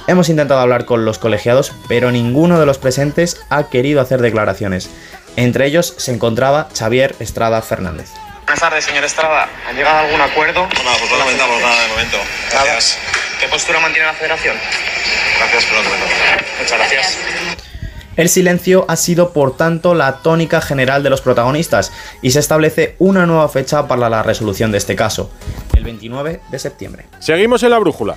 Hemos 0.06 0.28
intentado 0.28 0.60
hablar 0.60 0.84
con 0.84 1.06
los 1.06 1.18
colegiados, 1.18 1.72
pero 1.88 2.10
ninguno 2.10 2.60
de 2.60 2.66
los 2.66 2.76
presentes 2.76 3.40
ha 3.48 3.70
querido 3.70 4.02
hacer 4.02 4.20
declaraciones. 4.20 4.90
Entre 5.36 5.66
ellos 5.66 5.94
se 5.96 6.12
encontraba 6.12 6.68
Xavier 6.76 7.14
Estrada 7.20 7.62
Fernández. 7.62 8.10
Buenas 8.44 8.60
tardes, 8.60 8.84
señor 8.84 9.04
Estrada. 9.04 9.48
¿Han 9.66 9.74
llegado 9.74 9.96
a 9.96 10.00
algún 10.00 10.20
acuerdo? 10.20 10.62
No, 10.62 10.68
pues 10.98 11.10
no 11.10 11.16
lamentamos 11.16 11.58
nada 11.62 11.82
de 11.82 11.88
momento. 11.88 12.18
Gracias. 12.50 12.98
¿Qué 13.40 13.48
postura 13.48 13.80
mantiene 13.80 14.08
la 14.08 14.14
federación? 14.14 14.56
Gracias 15.38 15.64
por 15.64 15.78
el 15.78 15.84
comentario. 15.84 16.46
Muchas 16.60 16.78
gracias. 16.78 17.18
El 18.16 18.28
silencio 18.28 18.84
ha 18.88 18.96
sido 18.96 19.32
por 19.32 19.56
tanto 19.56 19.94
la 19.94 20.18
tónica 20.18 20.60
general 20.60 21.02
de 21.02 21.08
los 21.08 21.22
protagonistas 21.22 21.92
y 22.20 22.32
se 22.32 22.40
establece 22.40 22.94
una 22.98 23.24
nueva 23.24 23.48
fecha 23.48 23.88
para 23.88 24.10
la 24.10 24.22
resolución 24.22 24.70
de 24.70 24.78
este 24.78 24.96
caso, 24.96 25.30
el 25.74 25.84
29 25.84 26.40
de 26.50 26.58
septiembre. 26.58 27.06
Seguimos 27.20 27.62
en 27.62 27.70
la 27.70 27.78
brújula. 27.78 28.16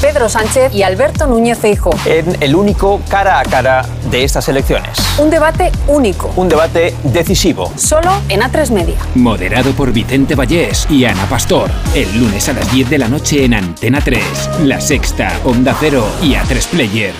Pedro 0.00 0.28
Sánchez 0.28 0.72
y 0.74 0.84
Alberto 0.84 1.26
Núñez 1.26 1.58
Feijóo. 1.58 1.92
En 2.04 2.36
el 2.40 2.54
único 2.54 3.00
cara 3.08 3.40
a 3.40 3.42
cara 3.42 3.84
de 4.12 4.22
estas 4.22 4.48
elecciones. 4.48 4.96
Un 5.18 5.28
debate 5.28 5.72
único. 5.88 6.30
Un 6.36 6.48
debate 6.48 6.94
decisivo. 7.02 7.72
Solo 7.74 8.12
en 8.28 8.40
A3 8.40 8.70
Media. 8.70 8.94
Moderado 9.16 9.72
por 9.72 9.92
Vicente 9.92 10.36
Vallés 10.36 10.86
y 10.88 11.04
Ana 11.04 11.26
Pastor. 11.26 11.68
El 11.96 12.16
lunes 12.16 12.48
a 12.48 12.52
las 12.52 12.70
10 12.70 12.90
de 12.90 12.98
la 12.98 13.08
noche 13.08 13.44
en 13.44 13.54
Antena 13.54 14.00
3, 14.00 14.22
La 14.62 14.80
Sexta, 14.80 15.32
Onda 15.44 15.74
Cero 15.80 16.06
y 16.22 16.34
A3 16.34 16.66
Player. 16.68 17.12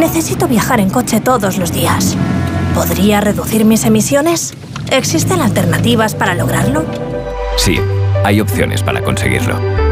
Necesito 0.00 0.48
viajar 0.48 0.80
en 0.80 0.90
coche 0.90 1.20
todos 1.20 1.58
los 1.58 1.72
días. 1.72 2.16
¿Podría 2.74 3.20
reducir 3.20 3.64
mis 3.64 3.84
emisiones? 3.84 4.54
¿Existen 4.90 5.40
alternativas 5.40 6.16
para 6.16 6.34
lograrlo? 6.34 6.84
Sí, 7.56 7.78
hay 8.24 8.40
opciones 8.40 8.82
para 8.82 9.00
conseguirlo. 9.02 9.91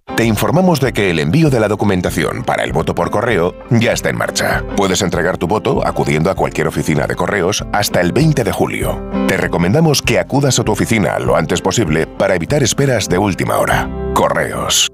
Te 0.21 0.27
informamos 0.27 0.79
de 0.79 0.93
que 0.93 1.09
el 1.09 1.17
envío 1.17 1.49
de 1.49 1.59
la 1.59 1.67
documentación 1.67 2.43
para 2.43 2.63
el 2.63 2.73
voto 2.73 2.93
por 2.93 3.09
correo 3.09 3.55
ya 3.71 3.93
está 3.93 4.09
en 4.09 4.17
marcha. 4.17 4.63
Puedes 4.77 5.01
entregar 5.01 5.39
tu 5.39 5.47
voto 5.47 5.83
acudiendo 5.83 6.29
a 6.29 6.35
cualquier 6.35 6.67
oficina 6.67 7.07
de 7.07 7.15
correos 7.15 7.65
hasta 7.73 8.01
el 8.01 8.11
20 8.11 8.43
de 8.43 8.51
julio. 8.51 9.03
Te 9.27 9.35
recomendamos 9.35 10.03
que 10.03 10.19
acudas 10.19 10.59
a 10.59 10.63
tu 10.63 10.73
oficina 10.73 11.17
lo 11.17 11.35
antes 11.35 11.59
posible 11.59 12.05
para 12.05 12.35
evitar 12.35 12.61
esperas 12.61 13.09
de 13.09 13.17
última 13.17 13.57
hora. 13.57 13.89
Correos. 14.13 14.91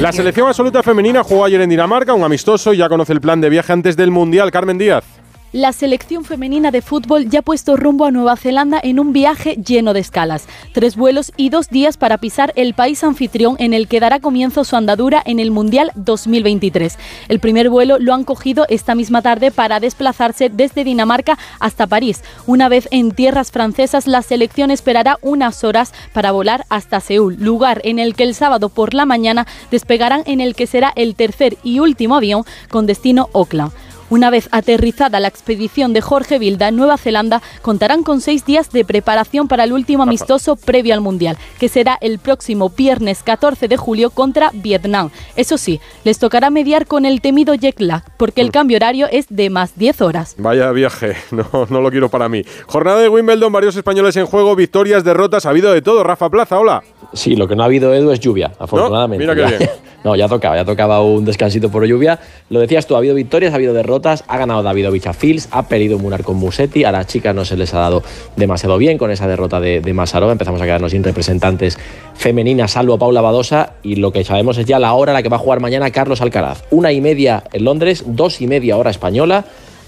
La 0.00 0.10
selección 0.10 0.48
absoluta 0.48 0.82
femenina 0.82 1.22
jugó 1.22 1.44
ayer 1.44 1.60
en 1.60 1.70
Dinamarca, 1.70 2.14
un 2.14 2.24
amistoso, 2.24 2.74
y 2.74 2.78
ya 2.78 2.88
conoce 2.88 3.12
el 3.12 3.20
plan 3.20 3.40
de 3.40 3.48
viaje 3.48 3.72
antes 3.72 3.96
del 3.96 4.10
Mundial. 4.10 4.50
Carmen 4.50 4.76
Díaz. 4.76 5.04
La 5.52 5.72
selección 5.72 6.26
femenina 6.26 6.70
de 6.70 6.82
fútbol 6.82 7.30
ya 7.30 7.38
ha 7.38 7.42
puesto 7.42 7.74
rumbo 7.74 8.04
a 8.04 8.10
Nueva 8.10 8.36
Zelanda 8.36 8.78
en 8.82 9.00
un 9.00 9.14
viaje 9.14 9.56
lleno 9.56 9.94
de 9.94 10.00
escalas. 10.00 10.46
Tres 10.74 10.94
vuelos 10.94 11.32
y 11.38 11.48
dos 11.48 11.70
días 11.70 11.96
para 11.96 12.18
pisar 12.18 12.52
el 12.54 12.74
país 12.74 13.02
anfitrión 13.02 13.56
en 13.58 13.72
el 13.72 13.88
que 13.88 13.98
dará 13.98 14.20
comienzo 14.20 14.64
su 14.64 14.76
andadura 14.76 15.22
en 15.24 15.40
el 15.40 15.50
Mundial 15.50 15.90
2023. 15.94 16.98
El 17.28 17.40
primer 17.40 17.70
vuelo 17.70 17.98
lo 17.98 18.12
han 18.12 18.24
cogido 18.24 18.66
esta 18.68 18.94
misma 18.94 19.22
tarde 19.22 19.50
para 19.50 19.80
desplazarse 19.80 20.50
desde 20.50 20.84
Dinamarca 20.84 21.38
hasta 21.60 21.86
París. 21.86 22.22
Una 22.46 22.68
vez 22.68 22.86
en 22.90 23.12
tierras 23.12 23.50
francesas, 23.50 24.06
la 24.06 24.20
selección 24.20 24.70
esperará 24.70 25.16
unas 25.22 25.64
horas 25.64 25.94
para 26.12 26.30
volar 26.30 26.66
hasta 26.68 27.00
Seúl, 27.00 27.36
lugar 27.40 27.80
en 27.84 27.98
el 27.98 28.14
que 28.14 28.24
el 28.24 28.34
sábado 28.34 28.68
por 28.68 28.92
la 28.92 29.06
mañana 29.06 29.46
despegarán 29.70 30.24
en 30.26 30.42
el 30.42 30.54
que 30.54 30.66
será 30.66 30.92
el 30.94 31.14
tercer 31.14 31.56
y 31.62 31.78
último 31.78 32.16
avión 32.16 32.44
con 32.68 32.84
destino 32.84 33.30
Auckland. 33.32 33.72
Una 34.10 34.30
vez 34.30 34.48
aterrizada 34.52 35.20
la 35.20 35.28
expedición 35.28 35.92
de 35.92 36.00
Jorge 36.00 36.38
Vilda 36.38 36.68
en 36.68 36.76
Nueva 36.76 36.96
Zelanda, 36.96 37.42
contarán 37.60 38.02
con 38.02 38.22
seis 38.22 38.46
días 38.46 38.70
de 38.70 38.84
preparación 38.84 39.48
para 39.48 39.64
el 39.64 39.72
último 39.72 40.02
amistoso 40.02 40.56
previo 40.56 40.94
al 40.94 41.02
Mundial, 41.02 41.36
que 41.58 41.68
será 41.68 41.98
el 42.00 42.18
próximo 42.18 42.70
viernes 42.70 43.22
14 43.22 43.68
de 43.68 43.76
julio 43.76 44.08
contra 44.08 44.50
Vietnam. 44.54 45.10
Eso 45.36 45.58
sí, 45.58 45.80
les 46.04 46.18
tocará 46.18 46.48
mediar 46.48 46.86
con 46.86 47.04
el 47.04 47.20
temido 47.20 47.54
jet 47.54 47.80
lag, 47.80 48.02
porque 48.16 48.40
el 48.40 48.50
cambio 48.50 48.76
horario 48.78 49.08
es 49.10 49.26
de 49.28 49.50
más 49.50 49.76
10 49.76 50.00
horas. 50.00 50.34
Vaya 50.38 50.72
viaje, 50.72 51.14
no, 51.30 51.66
no 51.68 51.80
lo 51.82 51.90
quiero 51.90 52.08
para 52.08 52.30
mí. 52.30 52.42
Jornada 52.66 53.00
de 53.00 53.10
Wimbledon, 53.10 53.52
varios 53.52 53.76
españoles 53.76 54.16
en 54.16 54.24
juego, 54.24 54.56
victorias, 54.56 55.04
derrotas, 55.04 55.44
ha 55.44 55.50
habido 55.50 55.70
de 55.72 55.82
todo. 55.82 56.02
Rafa 56.02 56.30
Plaza, 56.30 56.58
hola. 56.58 56.82
Sí, 57.12 57.36
lo 57.36 57.48
que 57.48 57.56
no 57.56 57.62
ha 57.62 57.66
habido, 57.66 57.92
Edu, 57.94 58.10
es 58.10 58.20
lluvia, 58.20 58.52
afortunadamente. 58.58 59.26
mira 59.26 59.34
qué 59.34 59.56
bien. 59.56 59.70
no, 60.04 60.14
ya 60.14 60.28
tocaba, 60.28 60.56
ya 60.56 60.64
tocaba 60.64 61.02
un 61.02 61.24
descansito 61.24 61.70
por 61.70 61.84
lluvia. 61.84 62.18
Lo 62.50 62.60
decías 62.60 62.86
tú, 62.86 62.94
ha 62.94 62.98
habido 62.98 63.14
victorias, 63.14 63.52
ha 63.52 63.56
habido 63.56 63.72
derrotas, 63.72 63.97
ha 64.06 64.38
ganado 64.38 64.62
Davidovich 64.62 65.06
a 65.06 65.14
ha 65.50 65.68
perdido 65.68 65.98
Munar 65.98 66.22
con 66.22 66.36
Musetti, 66.36 66.84
a 66.84 66.92
las 66.92 67.06
chicas 67.06 67.34
no 67.34 67.44
se 67.44 67.56
les 67.56 67.74
ha 67.74 67.80
dado 67.80 68.02
demasiado 68.36 68.78
bien 68.78 68.98
con 68.98 69.10
esa 69.10 69.26
derrota 69.26 69.60
de, 69.60 69.80
de 69.80 69.90
empezamos 69.90 70.60
a 70.60 70.64
quedarnos 70.64 70.92
sin 70.92 71.04
representantes 71.04 71.78
femeninas, 72.14 72.72
salvo 72.72 72.98
Paula 72.98 73.20
Badosa, 73.20 73.74
y 73.82 73.96
lo 73.96 74.12
que 74.12 74.24
sabemos 74.24 74.58
es 74.58 74.66
ya 74.66 74.78
la 74.78 74.92
hora 74.94 75.12
a 75.12 75.14
la 75.14 75.22
que 75.22 75.28
va 75.28 75.36
a 75.36 75.40
jugar 75.40 75.60
mañana 75.60 75.90
Carlos 75.90 76.20
Alcaraz. 76.20 76.64
Una 76.70 76.92
y 76.92 77.00
media 77.00 77.44
en 77.52 77.64
Londres, 77.64 78.04
dos 78.06 78.40
y 78.40 78.46
media 78.46 78.76
hora 78.76 78.90
española 78.90 79.44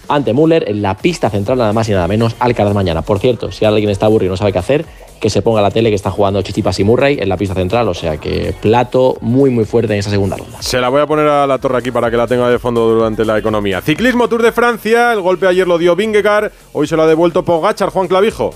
ante 0.09 0.33
Müller 0.33 0.69
en 0.69 0.83
la 0.83 0.97
pista 0.97 1.31
central, 1.31 1.59
nada 1.59 1.73
más 1.73 1.89
y 1.89 1.93
nada 1.93 2.09
menos, 2.09 2.35
Alcaraz 2.41 2.75
mañana. 2.75 3.03
Por 3.03 3.21
cierto, 3.21 3.53
si 3.53 3.65
alguien 3.65 3.91
está 3.91 4.07
aburrido 4.07 4.31
y 4.31 4.33
no 4.33 4.37
sabe 4.37 4.53
qué 4.53 4.59
hacer, 4.59 4.85
que 5.21 5.31
se 5.31 5.43
ponga 5.43 5.63
la 5.63 5.71
tele 5.71 5.91
que 5.91 5.97
está 5.97 6.11
jugando 6.11 6.43
Chichipas 6.43 6.81
y 6.81 6.85
Murray 6.85 7.19
en 7.21 7.29
la 7.29 7.37
pista 7.37 7.55
central, 7.55 7.89
o 7.89 7.95
sea 7.95 8.17
que 8.17 8.55
plato 8.61 9.17
muy 9.21 9.51
muy 9.51 9.65
fuerte 9.65 9.93
en 9.93 10.01
esa 10.01 10.11
segunda 10.11 10.37
ronda. 10.37 10.63
Se 10.63 10.81
la 10.81 10.89
voy 10.89 11.01
a 11.01 11.07
poner 11.07 11.27
a 11.29 11.47
la 11.47 11.59
torre 11.59 11.79
aquí 11.79 11.91
para 11.91 12.11
que 12.11 12.17
la 12.17 12.27
tenga 12.27 12.49
de 12.49 12.59
fondo 12.59 12.89
durante 12.89 13.25
la 13.25 13.39
economía. 13.39 13.81
Ciclismo 13.81 14.29
Tour 14.29 14.43
de 14.43 14.53
Francia, 14.53 15.13
el 15.13 15.21
golpe 15.21 15.47
ayer 15.47 15.69
lo 15.69 15.79
dio 15.79 15.95
Vingegaard, 15.95 16.51
hoy 16.73 16.87
se 16.87 16.97
lo 16.97 17.03
ha 17.03 17.07
devuelto 17.07 17.45
Pogachar, 17.45 17.91
Juan 17.91 18.09
Clavijo. 18.09 18.55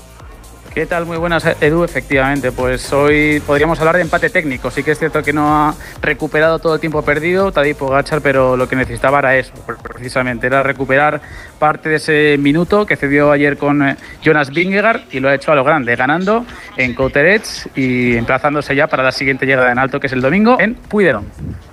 ¿Qué 0.75 0.87
tal? 0.87 1.07
Muy 1.07 1.19
buenas, 1.19 1.47
Edu. 1.61 1.85
Efectivamente, 1.85 2.51
pues 2.51 2.93
hoy 2.93 3.41
podríamos 3.47 3.79
hablar 3.79 3.95
de 3.95 4.03
empate 4.03 4.29
técnico. 4.29 4.73
Sí 4.73 4.83
que 4.83 4.91
es 4.91 4.99
cierto 4.99 5.23
que 5.23 5.33
no 5.33 5.49
ha 5.49 5.75
recuperado 6.03 6.59
todo 6.59 6.75
el 6.75 6.81
tiempo 6.81 7.01
perdido 7.03 7.53
Tadej 7.53 7.77
Pogacar, 7.77 8.21
pero 8.23 8.57
lo 8.57 8.69
que 8.69 8.75
necesitaba 8.75 9.21
era 9.21 9.37
eso, 9.37 9.53
precisamente, 9.85 10.49
era 10.49 10.65
recuperar 10.65 11.21
parte 11.61 11.91
de 11.91 11.95
ese 11.95 12.37
minuto 12.41 12.87
que 12.87 12.97
cedió 12.97 13.31
ayer 13.31 13.57
con 13.57 13.89
eh, 13.89 13.97
Jonas 14.21 14.51
Vingegaard 14.51 15.03
y 15.13 15.21
lo 15.21 15.29
ha 15.29 15.37
hecho 15.37 15.53
a 15.53 15.55
lo 15.55 15.63
grande, 15.63 15.95
ganando 15.95 16.45
en 16.77 16.93
Couterets 16.95 17.69
y 17.77 18.17
emplazándose 18.17 18.75
ya 18.75 18.89
para 18.89 19.05
la 19.05 19.13
siguiente 19.13 19.47
llegada 19.47 19.71
en 19.71 19.79
alto, 19.79 20.01
que 20.01 20.09
es 20.09 20.13
el 20.13 20.23
domingo 20.23 20.57
en 20.59 20.75
Puiderón. 20.75 21.27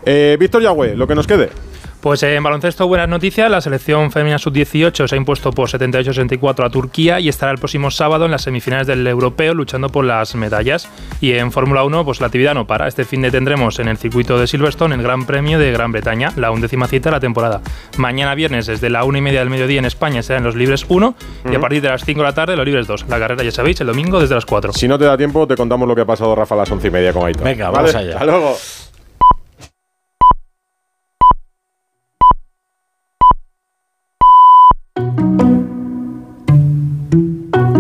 Eh, 0.05 0.37
Víctor 0.39 0.61
Yagüe, 0.61 0.95
lo 0.95 1.07
que 1.07 1.15
nos 1.15 1.25
quede. 1.25 1.49
Pues 2.01 2.23
en 2.23 2.41
baloncesto, 2.41 2.87
buenas 2.87 3.07
noticias. 3.07 3.49
La 3.51 3.61
selección 3.61 4.11
femenina 4.11 4.39
sub-18 4.39 5.07
se 5.07 5.15
ha 5.15 5.17
impuesto 5.17 5.51
por 5.51 5.69
78-64 5.69 6.65
a 6.65 6.69
Turquía 6.71 7.19
y 7.19 7.29
estará 7.29 7.51
el 7.51 7.59
próximo 7.59 7.91
sábado 7.91 8.25
en 8.25 8.31
las 8.31 8.41
semifinales 8.41 8.87
del 8.87 9.05
europeo 9.05 9.53
luchando 9.53 9.87
por 9.89 10.05
las 10.05 10.33
medallas. 10.33 10.89
Y 11.21 11.33
en 11.33 11.51
Fórmula 11.51 11.83
1, 11.83 12.03
pues 12.03 12.19
la 12.19 12.25
actividad 12.25 12.55
no 12.55 12.65
para. 12.65 12.87
Este 12.87 13.05
fin 13.05 13.21
de 13.21 13.29
tendremos 13.29 13.77
en 13.77 13.87
el 13.87 13.99
circuito 13.99 14.39
de 14.39 14.47
Silverstone 14.47 14.95
el 14.95 15.03
Gran 15.03 15.27
Premio 15.27 15.59
de 15.59 15.71
Gran 15.71 15.91
Bretaña, 15.91 16.33
la 16.37 16.49
undécima 16.49 16.87
cita 16.87 17.09
de 17.09 17.17
la 17.17 17.19
temporada. 17.19 17.61
Mañana 17.97 18.33
viernes, 18.33 18.65
desde 18.65 18.89
la 18.89 19.03
una 19.03 19.19
y 19.19 19.21
media 19.21 19.41
del 19.41 19.51
mediodía 19.51 19.77
en 19.77 19.85
España, 19.85 20.23
serán 20.23 20.43
los 20.43 20.55
libres 20.55 20.87
1 20.89 21.15
y 21.51 21.55
a 21.55 21.59
partir 21.59 21.83
de 21.83 21.89
las 21.89 22.03
5 22.03 22.19
de 22.19 22.25
la 22.25 22.33
tarde 22.33 22.55
los 22.55 22.65
libres 22.65 22.87
2. 22.87 23.05
La 23.09 23.19
carrera, 23.19 23.43
ya 23.43 23.51
sabéis, 23.51 23.79
el 23.79 23.85
domingo 23.85 24.19
desde 24.19 24.33
las 24.33 24.47
4. 24.47 24.73
Si 24.73 24.87
no 24.87 24.97
te 24.97 25.05
da 25.05 25.15
tiempo, 25.17 25.45
te 25.45 25.55
contamos 25.55 25.87
lo 25.87 25.93
que 25.93 26.01
ha 26.01 26.05
pasado 26.05 26.33
Rafa 26.33 26.55
a 26.55 26.57
las 26.59 26.71
once 26.71 26.87
y 26.87 26.91
media 26.91 27.13
con 27.13 27.27
Aitor. 27.27 27.43
Venga, 27.43 27.69
vamos 27.69 27.93
allá. 27.93 28.13
Hasta 28.13 28.25
luego. 28.25 28.57